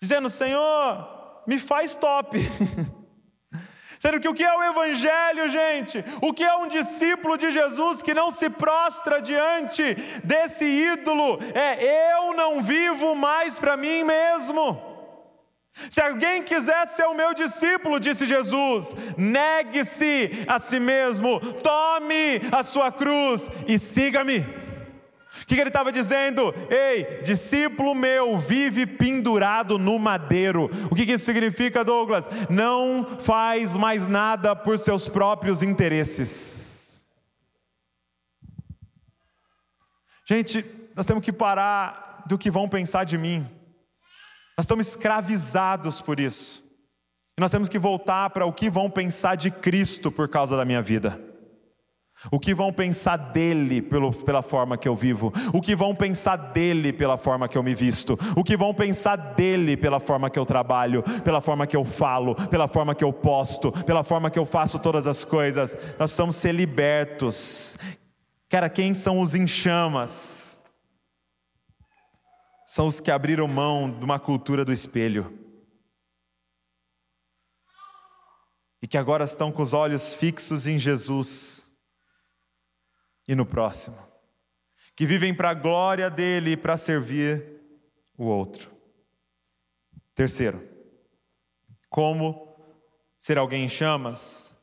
[0.00, 1.19] Dizendo, Senhor,
[1.50, 2.38] me faz top.
[3.98, 6.02] Sendo que o que é o Evangelho, gente?
[6.22, 9.82] O que é um discípulo de Jesus que não se prostra diante
[10.22, 11.40] desse ídolo?
[11.52, 14.80] É eu não vivo mais para mim mesmo.
[15.90, 22.62] Se alguém quiser ser o meu discípulo, disse Jesus, negue-se a si mesmo, tome a
[22.62, 24.59] sua cruz e siga-me
[25.50, 26.54] que, que ele estava dizendo?
[26.70, 30.70] Ei, discípulo meu vive pendurado no madeiro.
[30.88, 32.28] O que, que isso significa, Douglas?
[32.48, 37.04] Não faz mais nada por seus próprios interesses.
[40.24, 43.40] Gente, nós temos que parar do que vão pensar de mim.
[44.56, 46.64] Nós estamos escravizados por isso.
[47.36, 50.64] E nós temos que voltar para o que vão pensar de Cristo por causa da
[50.64, 51.29] minha vida.
[52.30, 55.32] O que vão pensar dele pelo, pela forma que eu vivo?
[55.54, 58.18] O que vão pensar dele pela forma que eu me visto?
[58.36, 62.34] O que vão pensar dele pela forma que eu trabalho, pela forma que eu falo,
[62.48, 65.72] pela forma que eu posto, pela forma que eu faço todas as coisas?
[65.98, 67.78] Nós precisamos ser libertos.
[68.50, 70.62] Cara, quem são os enxamas?
[72.66, 75.32] São os que abriram mão de uma cultura do espelho.
[78.82, 81.59] E que agora estão com os olhos fixos em Jesus
[83.30, 83.96] e no próximo,
[84.96, 87.60] que vivem para a glória dele e para servir
[88.18, 88.72] o outro.
[90.16, 90.60] Terceiro,
[91.88, 92.56] como
[93.16, 94.58] ser alguém em chamas?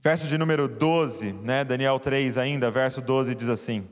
[0.00, 1.62] Verso de número 12, né?
[1.62, 3.86] Daniel 3 ainda, verso 12 diz assim: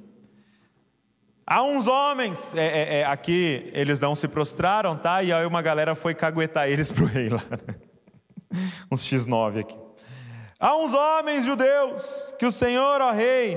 [1.47, 5.23] Há uns homens, é, é, é, aqui eles não se prostraram, tá?
[5.23, 7.45] E aí uma galera foi caguetar eles para o rei lá.
[8.91, 9.82] Uns X9 aqui.
[10.63, 13.57] Há uns homens judeus que o Senhor, ó rei,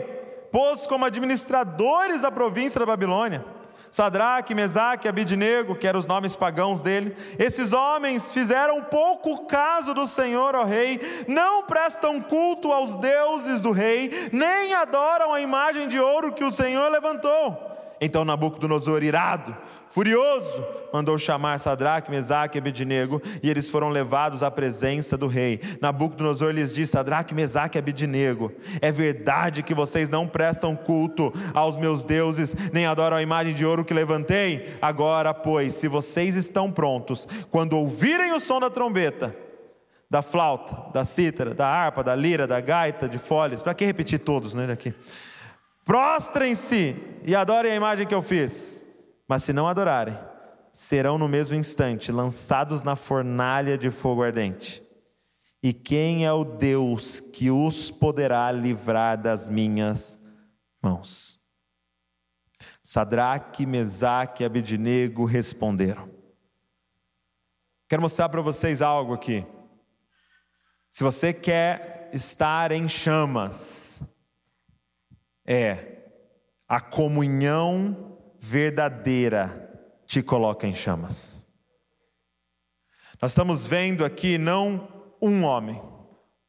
[0.52, 3.46] pôs como administradores da província da Babilônia.
[3.92, 7.16] Sadraque, Mesaque, Abidnego, que eram os nomes pagãos dele.
[7.38, 13.70] Esses homens fizeram pouco caso do Senhor, ó rei, não prestam culto aos deuses do
[13.70, 17.75] rei, nem adoram a imagem de ouro que o Senhor levantou.
[18.00, 19.56] Então Nabucodonosor, irado,
[19.90, 25.60] furioso, mandou chamar Sadraque, Mesaque e Abednego, e eles foram levados à presença do rei.
[25.82, 31.78] Nabucodonosor lhes disse: Sadraque, Mesaque e Abednego, é verdade que vocês não prestam culto aos
[31.78, 34.76] meus deuses, nem adoram a imagem de ouro que levantei?
[34.82, 39.36] Agora, pois, se vocês estão prontos, quando ouvirem o som da trombeta,
[40.10, 44.20] da flauta, da cítara, da harpa, da lira, da gaita, de folhas, para que repetir
[44.20, 44.94] todos, né, daqui?
[45.86, 48.86] Prostrem-se e adorem a imagem que eu fiz.
[49.28, 50.18] Mas se não adorarem,
[50.72, 54.84] serão no mesmo instante lançados na fornalha de fogo ardente.
[55.62, 60.20] E quem é o Deus que os poderá livrar das minhas
[60.82, 61.40] mãos?
[62.84, 66.10] Sadraque, Mesaque e Abednego responderam.
[67.88, 69.46] Quero mostrar para vocês algo aqui.
[70.90, 74.04] Se você quer estar em chamas,
[75.46, 76.10] é
[76.68, 79.62] a comunhão verdadeira
[80.06, 81.46] te coloca em chamas.
[83.22, 84.88] Nós estamos vendo aqui não
[85.22, 85.82] um homem,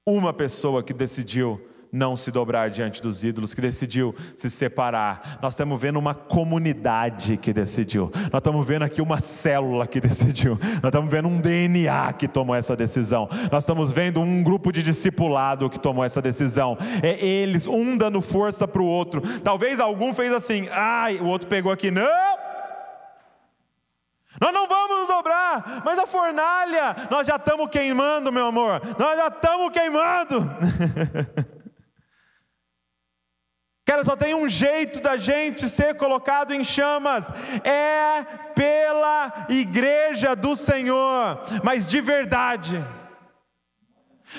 [0.05, 1.61] uma pessoa que decidiu
[1.97, 5.39] não se dobrar diante dos ídolos, que decidiu se separar.
[5.43, 8.11] Nós estamos vendo uma comunidade que decidiu.
[8.15, 10.59] Nós estamos vendo aqui uma célula que decidiu.
[10.61, 13.29] Nós estamos vendo um DNA que tomou essa decisão.
[13.51, 16.77] Nós estamos vendo um grupo de discipulado que tomou essa decisão.
[17.03, 19.23] É eles, um dando força para o outro.
[19.41, 22.07] Talvez algum fez assim, ai, o outro pegou aqui, não.
[24.41, 28.83] Nós não vamos nos dobrar, mas a fornalha, nós já estamos queimando, meu amor.
[28.99, 30.51] Nós já estamos queimando.
[33.87, 37.31] Cara, só tem um jeito da gente ser colocado em chamas,
[37.63, 42.85] é pela igreja do Senhor, mas de verdade.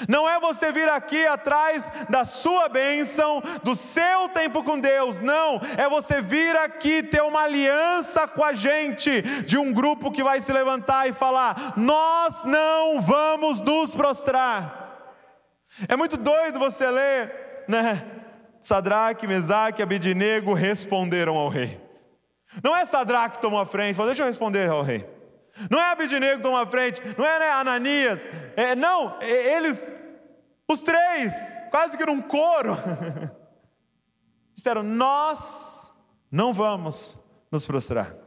[0.09, 5.61] Não é você vir aqui atrás da sua bênção, do seu tempo com Deus, não,
[5.78, 10.41] é você vir aqui ter uma aliança com a gente, de um grupo que vai
[10.41, 15.15] se levantar e falar: nós não vamos nos prostrar.
[15.88, 18.16] É muito doido você ler, né?
[18.60, 21.80] Sadraque, Mesaque e Abidinego responderam ao rei.
[22.64, 25.05] Não é Sadraque que tomou a frente, falou, deixa eu responder ao rei.
[25.70, 29.91] Não é Abidinego que tomou a frente, não é né, Ananias, é, não, é, eles,
[30.68, 31.34] os três,
[31.72, 32.78] quase que num coro,
[34.53, 35.93] disseram: Nós
[36.32, 37.18] não vamos
[37.51, 38.26] nos prostrar.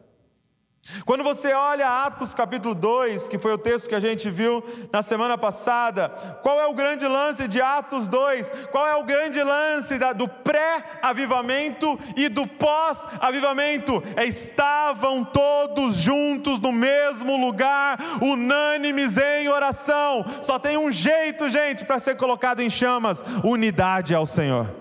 [1.04, 4.62] Quando você olha Atos capítulo 2, que foi o texto que a gente viu
[4.92, 6.08] na semana passada,
[6.42, 8.50] qual é o grande lance de Atos 2?
[8.70, 14.02] Qual é o grande lance da, do pré-avivamento e do pós-avivamento?
[14.16, 20.24] É, estavam todos juntos no mesmo lugar, unânimes em oração.
[20.42, 24.80] Só tem um jeito, gente, para ser colocado em chamas: unidade ao Senhor.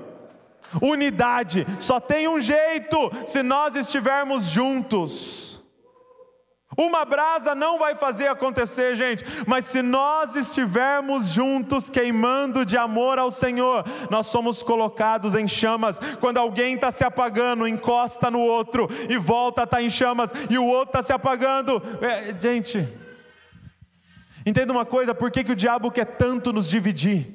[0.81, 5.48] Unidade, só tem um jeito se nós estivermos juntos.
[6.79, 13.19] Uma brasa não vai fazer acontecer, gente, mas se nós estivermos juntos queimando de amor
[13.19, 15.99] ao Senhor, nós somos colocados em chamas.
[16.21, 20.31] Quando alguém está se apagando, encosta no outro e volta a estar tá em chamas,
[20.49, 21.81] e o outro está se apagando.
[22.01, 22.87] É, gente,
[24.45, 27.27] entenda uma coisa: por que, que o diabo quer tanto nos dividir?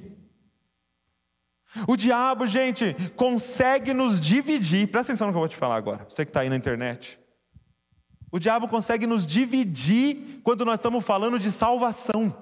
[1.86, 4.88] O diabo, gente, consegue nos dividir.
[4.88, 7.22] Presta atenção no que eu vou te falar agora, você que está aí na internet.
[8.34, 12.36] O diabo consegue nos dividir quando nós estamos falando de salvação.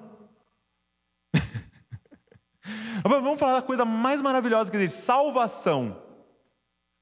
[3.05, 6.03] Vamos falar da coisa mais maravilhosa que existe: salvação.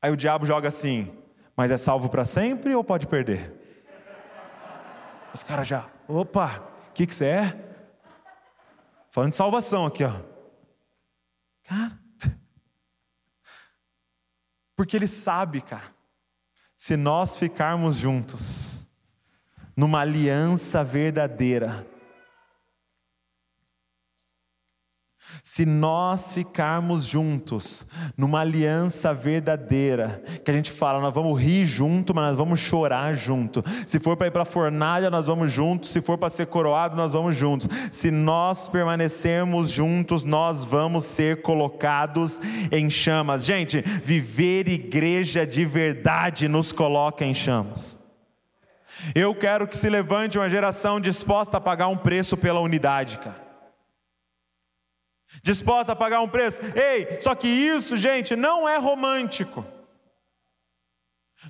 [0.01, 1.09] Aí o diabo joga assim,
[1.55, 3.55] mas é salvo para sempre ou pode perder?
[5.33, 7.75] Os caras já, opa, o que, que você é?
[9.09, 10.19] Falando de salvação aqui, ó.
[11.63, 11.97] Cara,
[14.75, 15.95] porque ele sabe, cara,
[16.75, 18.80] se nós ficarmos juntos,
[19.81, 21.87] numa aliança verdadeira.
[25.41, 32.13] Se nós ficarmos juntos, numa aliança verdadeira, que a gente fala, nós vamos rir junto,
[32.13, 33.63] mas nós vamos chorar junto.
[33.87, 35.89] Se for para ir para a fornalha, nós vamos juntos.
[35.89, 37.67] Se for para ser coroado, nós vamos juntos.
[37.91, 42.39] Se nós permanecermos juntos, nós vamos ser colocados
[42.71, 43.43] em chamas.
[43.43, 47.99] Gente, viver igreja de verdade nos coloca em chamas.
[49.15, 53.51] Eu quero que se levante uma geração disposta a pagar um preço pela unidade, cara.
[55.41, 56.59] Disposta a pagar um preço.
[56.75, 59.65] Ei, só que isso, gente, não é romântico.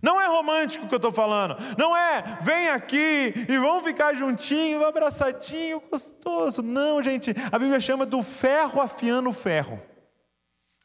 [0.01, 1.57] Não é romântico o que eu estou falando.
[1.77, 6.61] Não é, vem aqui e vamos ficar juntinho, abraçadinho, gostoso.
[6.61, 7.33] Não, gente.
[7.51, 9.81] A Bíblia chama do ferro afiando o ferro.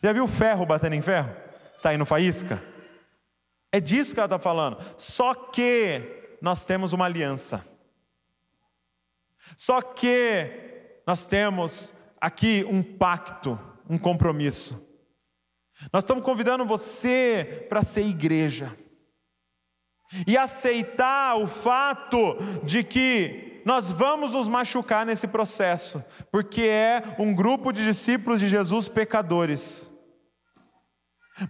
[0.02, 1.34] Já viu ferro batendo em ferro?
[1.76, 2.62] Saindo faísca?
[3.70, 4.78] É disso que ela está falando.
[4.96, 7.64] Só que nós temos uma aliança.
[9.56, 10.50] Só que
[11.06, 13.58] nós temos aqui um pacto,
[13.88, 14.84] um compromisso.
[15.92, 18.76] Nós estamos convidando você para ser igreja.
[20.26, 27.34] E aceitar o fato de que nós vamos nos machucar nesse processo, porque é um
[27.34, 29.90] grupo de discípulos de Jesus pecadores.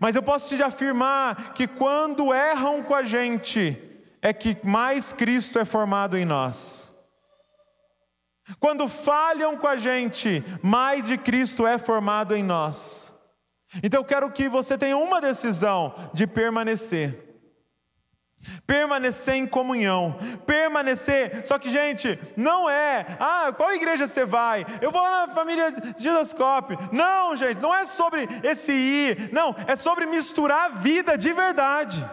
[0.01, 5.59] Mas eu posso te afirmar que quando erram com a gente, é que mais Cristo
[5.59, 6.95] é formado em nós.
[8.61, 13.13] Quando falham com a gente, mais de Cristo é formado em nós.
[13.83, 17.25] Então eu quero que você tenha uma decisão de permanecer.
[18.65, 21.45] Permanecer em comunhão, permanecer.
[21.47, 24.65] Só que, gente, não é, ah, qual igreja você vai?
[24.81, 26.77] Eu vou lá na família Jesus Cop.
[26.93, 32.09] Não, gente, não é sobre esse ir, não, é sobre misturar a vida de verdade.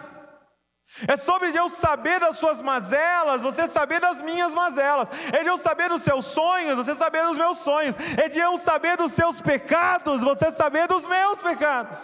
[1.08, 5.08] É sobre eu saber das suas mazelas, você saber das minhas mazelas.
[5.32, 7.96] É de eu saber dos seus sonhos, você saber dos meus sonhos.
[8.18, 11.98] É de eu saber dos seus pecados, você saber dos meus pecados.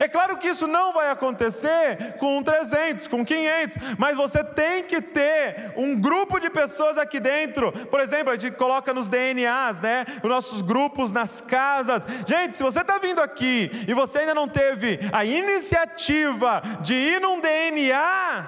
[0.00, 5.00] É claro que isso não vai acontecer com 300, com 500, mas você tem que
[5.00, 7.70] ter um grupo de pessoas aqui dentro.
[7.86, 10.04] Por exemplo, a gente coloca nos DNAs, né?
[10.20, 12.04] Os nossos grupos nas casas.
[12.26, 17.20] Gente, se você está vindo aqui e você ainda não teve a iniciativa de ir
[17.20, 18.44] num DNA,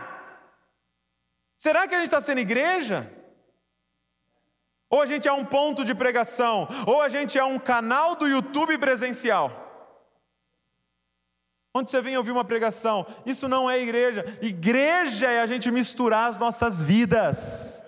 [1.57, 3.09] será que a gente está sendo igreja?
[4.91, 8.27] Ou a gente é um ponto de pregação, ou a gente é um canal do
[8.27, 9.68] YouTube presencial.
[11.79, 14.25] Onde você vem ouvir uma pregação, isso não é igreja.
[14.43, 17.85] Igreja é a gente misturar as nossas vidas.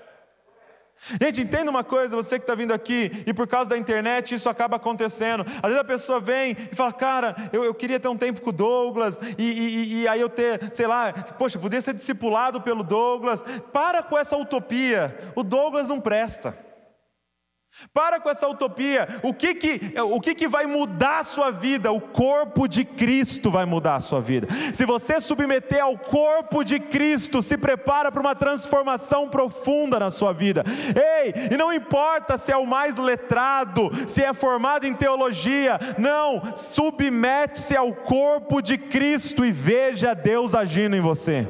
[1.20, 4.49] Gente, entenda uma coisa, você que está vindo aqui e por causa da internet isso
[4.49, 5.45] acaba acontecendo.
[5.57, 8.51] Às vezes a pessoa vem e fala, cara, eu, eu queria ter um tempo com
[8.51, 12.84] o Douglas, e, e, e, aí eu ter, sei lá, poxa, podia ser discipulado pelo
[12.84, 13.43] Douglas.
[13.72, 16.57] Para com essa utopia, o Douglas não presta.
[17.95, 19.07] Para com essa utopia.
[19.23, 21.93] O que que, o que que vai mudar a sua vida?
[21.93, 24.49] O corpo de Cristo vai mudar a sua vida.
[24.75, 30.33] Se você submeter ao corpo de Cristo, se prepara para uma transformação profunda na sua
[30.33, 30.64] vida.
[31.23, 36.43] Ei, e não importa se é o mais letrado, se é formado em teologia, não,
[36.55, 41.49] submete-se ao corpo de Cristo e veja Deus agindo em você.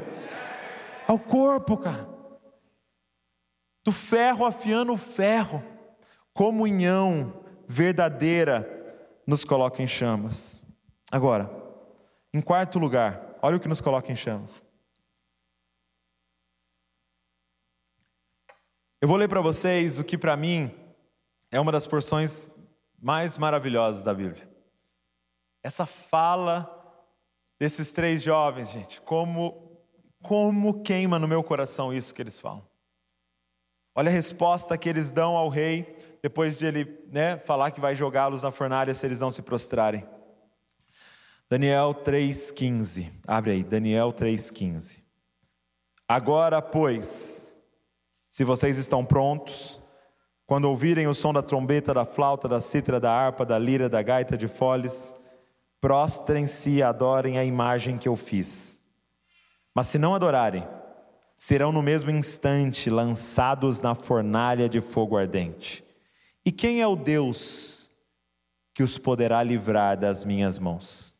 [1.07, 2.07] ao corpo, cara.
[3.83, 5.70] Do ferro afiando o ferro.
[6.33, 8.67] Comunhão verdadeira
[9.25, 10.65] nos coloca em chamas.
[11.11, 11.49] Agora,
[12.33, 14.53] em quarto lugar, olha o que nos coloca em chamas.
[19.01, 20.71] Eu vou ler para vocês o que para mim
[21.51, 22.55] é uma das porções
[22.99, 24.49] mais maravilhosas da Bíblia.
[25.63, 26.77] Essa fala
[27.59, 29.69] desses três jovens, gente, como
[30.21, 32.65] como queima no meu coração isso que eles falam.
[33.95, 37.95] Olha a resposta que eles dão ao rei depois de ele né, falar que vai
[37.95, 40.05] jogá-los na fornalha se eles não se prostrarem.
[41.49, 43.11] Daniel 3,15.
[43.27, 44.99] Abre aí, Daniel 3,15.
[46.07, 47.57] Agora, pois,
[48.29, 49.79] se vocês estão prontos,
[50.45, 54.01] quando ouvirem o som da trombeta, da flauta, da cítara, da harpa, da lira, da
[54.01, 55.15] gaita de foles,
[55.79, 58.81] prostrem-se e adorem a imagem que eu fiz.
[59.73, 60.67] Mas se não adorarem,
[61.35, 65.83] serão no mesmo instante lançados na fornalha de fogo ardente.
[66.45, 67.91] E quem é o Deus
[68.73, 71.17] que os poderá livrar das minhas mãos?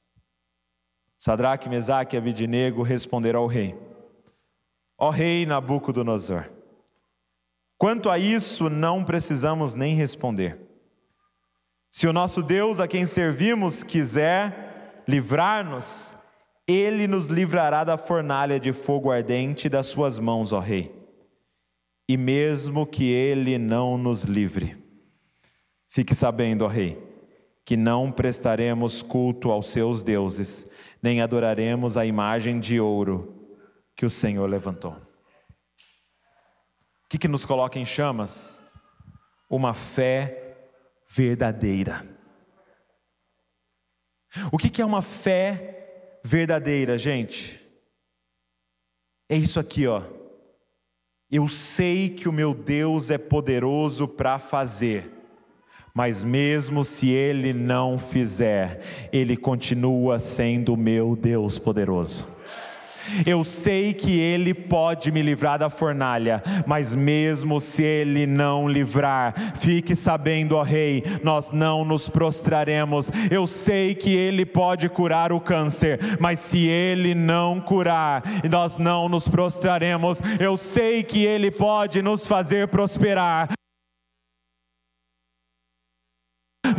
[1.17, 3.77] Sadraque, Mesaque e Abidinego responderam ao rei:
[4.97, 6.49] Ó rei Nabucodonosor,
[7.77, 10.59] quanto a isso não precisamos nem responder.
[11.91, 16.15] Se o nosso Deus a quem servimos quiser livrar-nos,
[16.65, 20.95] ele nos livrará da fornalha de fogo ardente das suas mãos, ó rei.
[22.07, 24.80] E mesmo que ele não nos livre,
[25.91, 26.97] fique sabendo, ó rei,
[27.65, 30.67] que não prestaremos culto aos seus deuses,
[31.03, 33.59] nem adoraremos a imagem de ouro
[33.93, 34.93] que o Senhor levantou.
[34.93, 38.61] O que, que nos coloca em chamas?
[39.49, 40.55] Uma fé
[41.09, 42.07] verdadeira.
[44.49, 47.61] O que, que é uma fé verdadeira, gente,
[49.27, 50.03] é isso aqui, ó.
[51.29, 55.20] Eu sei que o meu Deus é poderoso para fazer,
[55.93, 58.79] mas mesmo se Ele não fizer,
[59.11, 62.27] Ele continua sendo meu Deus poderoso.
[63.25, 69.33] Eu sei que Ele pode me livrar da fornalha, mas mesmo se Ele não livrar,
[69.55, 73.09] fique sabendo, ó Rei, nós não nos prostraremos.
[73.29, 79.09] Eu sei que Ele pode curar o câncer, mas se Ele não curar, nós não
[79.09, 80.21] nos prostraremos.
[80.39, 83.49] Eu sei que Ele pode nos fazer prosperar.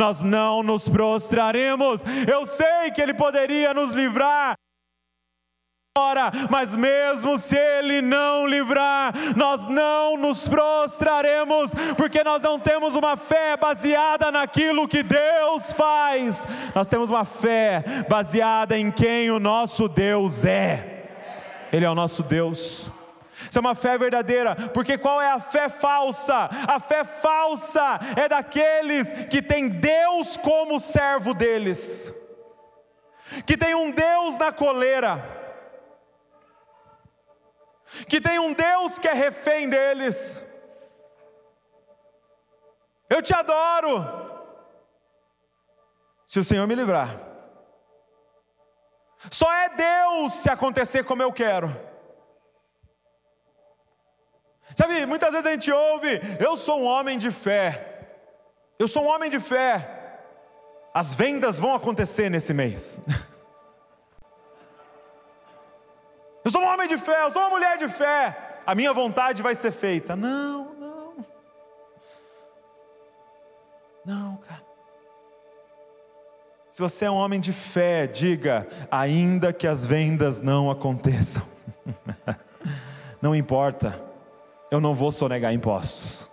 [0.02, 2.02] Nós não nos prostraremos.
[2.28, 4.54] Eu sei que Ele poderia nos livrar
[6.50, 13.14] mas mesmo se Ele não livrar, nós não nos prostraremos, porque nós não temos uma
[13.14, 19.86] fé baseada naquilo que Deus faz, nós temos uma fé baseada em quem o nosso
[19.86, 21.10] Deus é,
[21.70, 22.90] Ele é o nosso Deus.
[23.52, 26.48] Isso é uma fé verdadeira, porque qual é a fé falsa?
[26.66, 32.10] A fé falsa é daqueles que têm Deus como servo deles,
[33.44, 35.22] que tem um Deus na coleira,
[38.08, 40.42] que tem um Deus que é refém deles.
[43.10, 44.02] Eu te adoro,
[46.24, 47.10] se o Senhor me livrar.
[49.30, 51.91] Só é Deus se acontecer como eu quero.
[54.76, 58.06] Sabe, muitas vezes a gente ouve, eu sou um homem de fé,
[58.78, 60.18] eu sou um homem de fé,
[60.94, 63.00] as vendas vão acontecer nesse mês.
[66.44, 68.36] Eu sou um homem de fé, eu sou uma mulher de fé.
[68.66, 70.16] A minha vontade vai ser feita.
[70.16, 71.26] Não, não.
[74.04, 74.62] Não, cara.
[76.68, 81.46] Se você é um homem de fé, diga: ainda que as vendas não aconteçam,
[83.22, 84.02] não importa,
[84.72, 86.28] eu não vou sonegar impostos.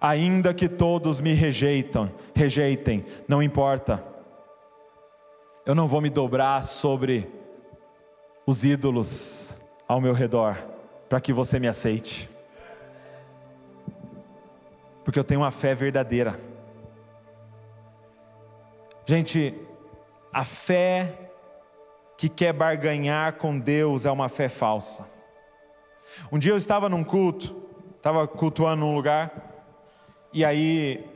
[0.00, 4.16] Ainda que todos me rejeitam, rejeitem, não importa
[5.68, 7.30] eu não vou me dobrar sobre
[8.46, 10.56] os ídolos ao meu redor
[11.10, 12.26] para que você me aceite.
[15.04, 16.40] Porque eu tenho uma fé verdadeira.
[19.04, 19.54] Gente,
[20.32, 21.27] a fé
[22.18, 25.08] que quer barganhar com Deus é uma fé falsa.
[26.32, 27.56] Um dia eu estava num culto,
[27.96, 29.32] estava cultuando num lugar,
[30.32, 31.06] e aí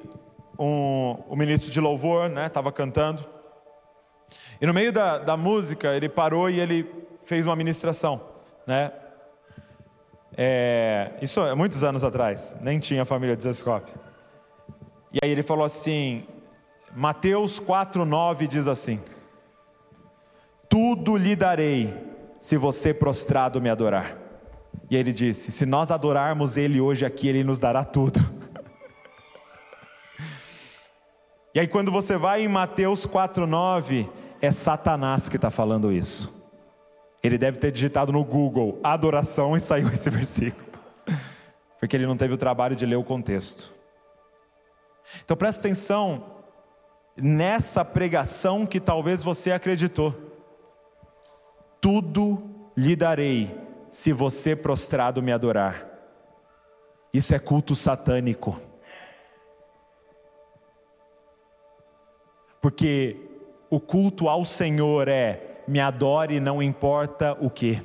[0.56, 3.26] um, o ministro de louvor, né, estava cantando,
[4.60, 6.88] e no meio da, da música, ele parou e ele
[7.24, 8.20] fez uma ministração,
[8.64, 8.92] né?
[10.36, 13.92] É, isso é muitos anos atrás, nem tinha família de Zescope.
[15.12, 16.24] E aí ele falou assim,
[16.94, 19.00] Mateus 4,9 diz assim:
[20.72, 21.94] Tudo lhe darei,
[22.38, 24.16] se você prostrado me adorar.
[24.88, 28.18] E ele disse: Se nós adorarmos Ele hoje aqui, Ele nos dará tudo.
[31.54, 34.08] E aí, quando você vai em Mateus 4,9,
[34.40, 36.32] é Satanás que está falando isso.
[37.22, 40.66] Ele deve ter digitado no Google adoração e saiu esse versículo,
[41.78, 43.70] porque ele não teve o trabalho de ler o contexto.
[45.22, 46.24] Então presta atenção
[47.14, 50.31] nessa pregação que talvez você acreditou.
[51.82, 52.40] Tudo
[52.76, 53.50] lhe darei
[53.90, 55.84] se você prostrado me adorar.
[57.12, 58.56] Isso é culto satânico.
[62.60, 63.16] Porque
[63.68, 67.82] o culto ao Senhor é me adore não importa o que.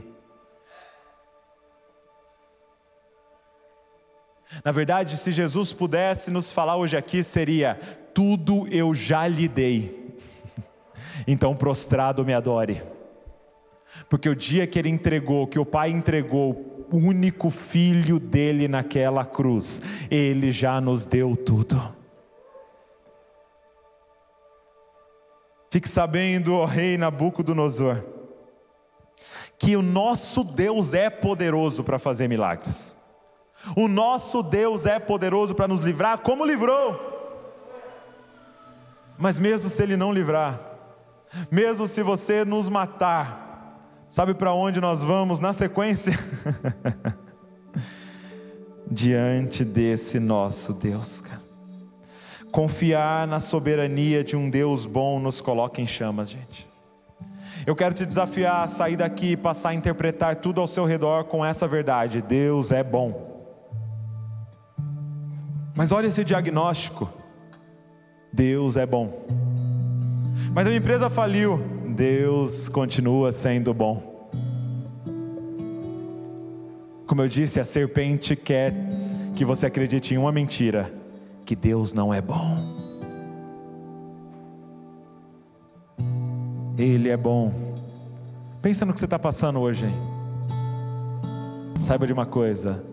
[4.63, 7.79] Na verdade, se Jesus pudesse nos falar hoje aqui, seria:
[8.13, 10.15] tudo eu já lhe dei,
[11.27, 12.95] então prostrado me adore.
[14.09, 19.25] Porque o dia que ele entregou, que o Pai entregou o único filho dele naquela
[19.25, 21.95] cruz, ele já nos deu tudo.
[25.69, 28.03] Fique sabendo, ó rei Nabucodonosor,
[29.59, 32.95] que o nosso Deus é poderoso para fazer milagres.
[33.75, 37.15] O nosso Deus é poderoso para nos livrar, como livrou.
[39.17, 40.59] Mas mesmo se Ele não livrar,
[41.51, 43.46] mesmo se você nos matar,
[44.07, 46.17] sabe para onde nós vamos na sequência?
[48.89, 51.41] Diante desse nosso Deus, cara.
[52.51, 56.67] Confiar na soberania de um Deus bom nos coloca em chamas, gente.
[57.65, 61.25] Eu quero te desafiar a sair daqui e passar a interpretar tudo ao seu redor
[61.25, 63.45] com essa verdade: Deus é bom.
[65.75, 67.09] Mas olha esse diagnóstico:
[68.31, 69.25] Deus é bom.
[70.53, 71.61] Mas a minha empresa faliu,
[71.97, 74.29] Deus continua sendo bom.
[77.07, 78.71] Como eu disse, a serpente quer
[79.35, 80.93] que você acredite em uma mentira
[81.43, 82.77] que Deus não é bom.
[86.77, 87.51] Ele é bom.
[88.61, 89.87] Pensa no que você está passando hoje.
[91.81, 92.83] Saiba de uma coisa: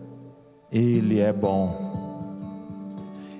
[0.71, 1.84] Ele é bom.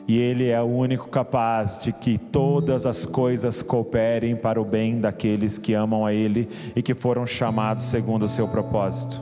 [0.07, 4.99] E Ele é o único capaz de que todas as coisas cooperem para o bem
[4.99, 9.19] daqueles que amam a Ele e que foram chamados segundo o seu propósito.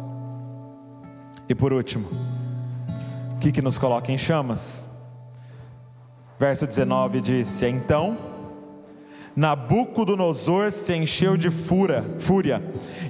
[1.47, 2.09] E por último,
[3.35, 4.89] o que, que nos coloca em chamas?
[6.37, 8.17] Verso 19 disse: Então
[9.35, 12.61] Nabucodonosor se encheu de fúria, fúria,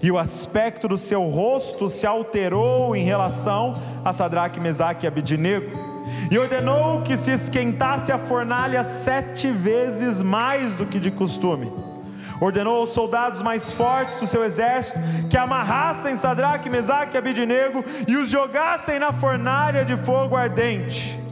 [0.02, 5.83] e o aspecto do seu rosto se alterou em relação a Sadraque, Mesaque e Abidinego,
[6.30, 11.72] e ordenou que se esquentasse a fornalha sete vezes mais do que de costume.
[12.42, 15.00] Ordenou aos soldados mais fortes do seu exército
[15.30, 21.23] que amarrassem Sadraque, Mesaque e Abidinego e os jogassem na fornalha de fogo ardente.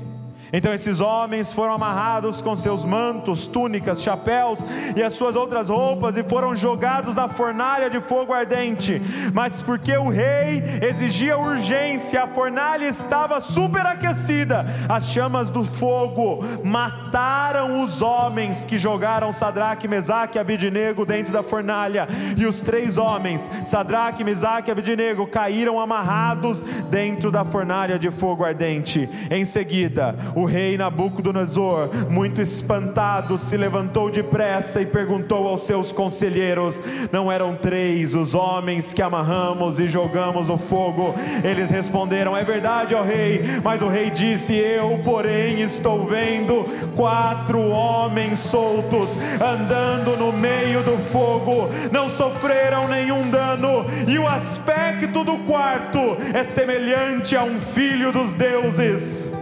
[0.53, 4.59] Então esses homens foram amarrados com seus mantos, túnicas, chapéus
[4.95, 9.01] e as suas outras roupas e foram jogados na fornalha de fogo ardente.
[9.33, 17.83] Mas porque o rei exigia urgência, a fornalha estava superaquecida, as chamas do fogo mataram
[17.83, 22.07] os homens que jogaram Sadraque, Mesaque e Abidinego dentro da fornalha.
[22.37, 28.43] E os três homens, Sadraque, Mesaque e Abidinego, caíram amarrados dentro da fornalha de fogo
[28.43, 29.09] ardente.
[29.29, 36.79] Em seguida, o rei Nabucodonosor, muito espantado, se levantou depressa e perguntou aos seus conselheiros:
[37.11, 41.13] Não eram três os homens que amarramos e jogamos no fogo?
[41.43, 43.41] Eles responderam: É verdade, ó rei.
[43.63, 46.65] Mas o rei disse: Eu, porém, estou vendo
[46.95, 49.09] quatro homens soltos
[49.41, 55.99] andando no meio do fogo, não sofreram nenhum dano, e o aspecto do quarto
[56.33, 59.40] é semelhante a um filho dos deuses.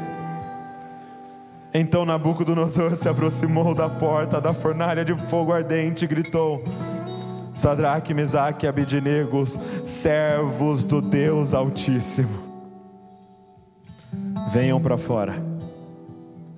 [1.73, 6.63] Então Nabucodonosor se aproximou da porta da fornalha de fogo ardente e gritou:
[7.53, 9.45] Sadraque, Mesaque e Abidinego,
[9.83, 12.29] servos do Deus Altíssimo,
[14.51, 15.35] venham para fora,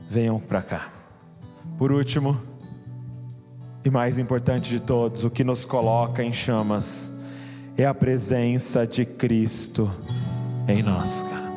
[0.09, 0.89] venham para cá.
[1.77, 2.39] Por último,
[3.83, 7.11] e mais importante de todos, o que nos coloca em chamas
[7.75, 9.91] é a presença de Cristo
[10.67, 11.50] em nós, cara.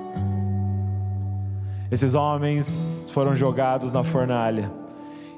[1.94, 4.68] Esses homens foram jogados na fornalha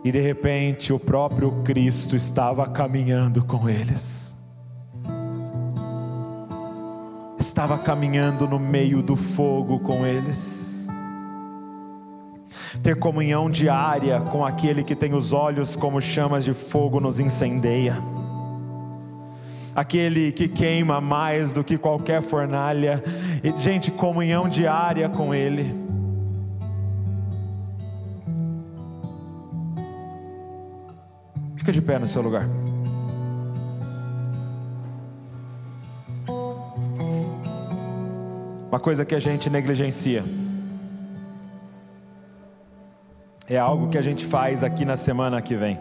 [0.02, 4.38] e de repente o próprio Cristo estava caminhando com eles.
[7.38, 10.88] Estava caminhando no meio do fogo com eles.
[12.82, 18.02] Ter comunhão diária com aquele que tem os olhos como chamas de fogo nos incendeia
[19.74, 23.04] aquele que queima mais do que qualquer fornalha.
[23.44, 25.85] E, gente, comunhão diária com Ele.
[31.66, 32.48] Fica de pé no seu lugar.
[38.68, 40.22] Uma coisa que a gente negligencia.
[43.48, 45.76] É algo que a gente faz aqui na semana que vem.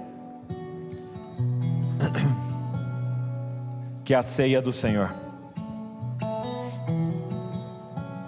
[4.03, 5.13] Que é a ceia do Senhor.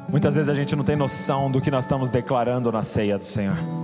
[0.08, 3.26] Muitas vezes a gente não tem noção do que nós estamos declarando na ceia do
[3.26, 3.77] Senhor.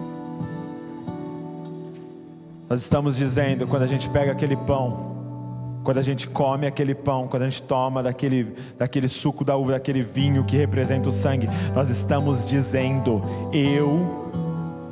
[2.74, 7.28] Nós estamos dizendo, quando a gente pega aquele pão, quando a gente come aquele pão,
[7.28, 11.48] quando a gente toma daquele, daquele suco da uva, daquele vinho que representa o sangue,
[11.76, 13.22] nós estamos dizendo:
[13.54, 14.32] eu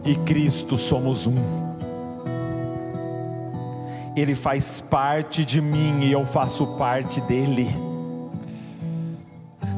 [0.06, 1.34] e Cristo somos um.
[4.16, 7.68] Ele faz parte de mim e eu faço parte dele.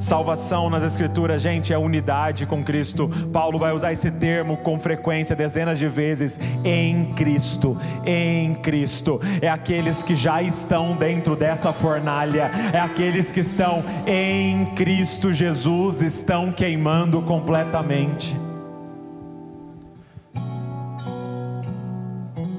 [0.04, 3.10] Salvação nas Escrituras, gente, é unidade com Cristo.
[3.32, 6.38] Paulo vai usar esse termo com frequência, dezenas de vezes.
[6.62, 9.22] Em Cristo, em Cristo.
[9.42, 16.02] É aqueles que já estão dentro dessa fornalha, é aqueles que estão em Cristo Jesus,
[16.02, 18.36] estão queimando completamente.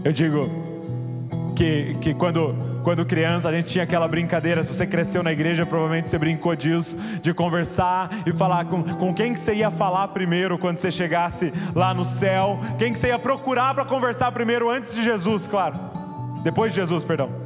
[0.02, 0.63] Eu digo
[1.54, 5.64] que, que quando, quando criança a gente tinha aquela brincadeira, se você cresceu na igreja,
[5.64, 10.08] provavelmente você brincou disso, de conversar e falar com, com quem que você ia falar
[10.08, 14.68] primeiro quando você chegasse lá no céu, quem que você ia procurar para conversar primeiro
[14.68, 15.78] antes de Jesus, claro,
[16.42, 17.44] depois de Jesus, perdão.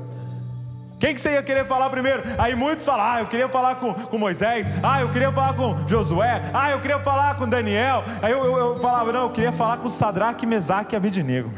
[0.99, 2.25] Quem que você ia querer falar primeiro?
[2.37, 5.87] Aí muitos falam, ah, eu queria falar com, com Moisés, ah, eu queria falar com
[5.87, 8.03] Josué, ah, eu queria falar com Daniel.
[8.21, 11.51] Aí eu, eu, eu falava, não, eu queria falar com Sadraque, Mesaque e Abidnego.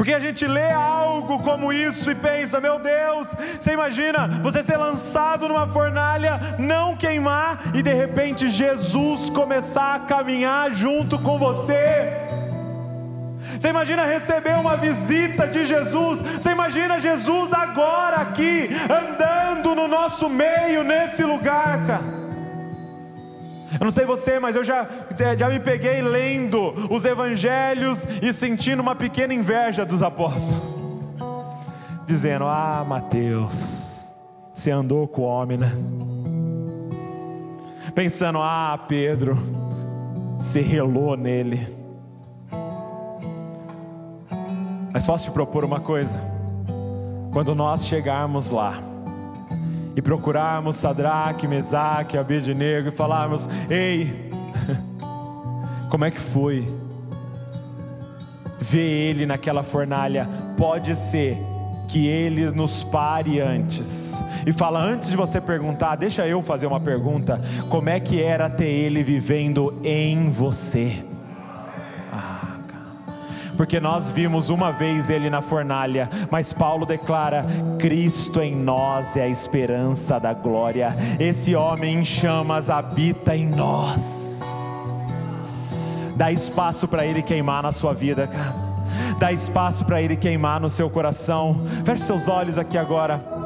[0.00, 4.78] Porque a gente lê algo como isso e pensa: meu Deus, você imagina você ser
[4.78, 12.14] lançado numa fornalha, não queimar e de repente Jesus começar a caminhar junto com você.
[13.58, 16.18] Você imagina receber uma visita de Jesus?
[16.40, 22.19] Você imagina Jesus agora aqui, andando no nosso meio, nesse lugar, cara?
[23.80, 24.86] Eu não sei você, mas eu já,
[25.38, 30.82] já me peguei lendo os evangelhos e sentindo uma pequena inveja dos apóstolos.
[32.06, 34.04] Dizendo: Ah, Mateus,
[34.52, 35.72] você andou com o homem, né?
[37.94, 39.38] Pensando: Ah, Pedro,
[40.38, 41.66] você relou nele.
[44.92, 46.20] Mas posso te propor uma coisa?
[47.32, 48.89] Quando nós chegarmos lá,
[50.00, 54.30] e procurarmos Sadraque, Mesaque, Abednego e falarmos: Ei,
[55.90, 56.66] como é que foi?
[58.58, 61.36] Ver ele naquela fornalha, pode ser
[61.88, 64.22] que ele nos pare antes.
[64.46, 67.38] E fala, antes de você perguntar, deixa eu fazer uma pergunta:
[67.68, 71.09] como é que era ter ele vivendo em você?
[73.60, 77.44] Porque nós vimos uma vez ele na fornalha, mas Paulo declara:
[77.78, 80.96] Cristo em nós é a esperança da glória.
[81.18, 84.40] Esse homem em chamas habita em nós.
[86.16, 88.54] Dá espaço para ele queimar na sua vida, cara.
[89.18, 91.62] Dá espaço para ele queimar no seu coração.
[91.84, 93.39] Feche seus olhos aqui agora.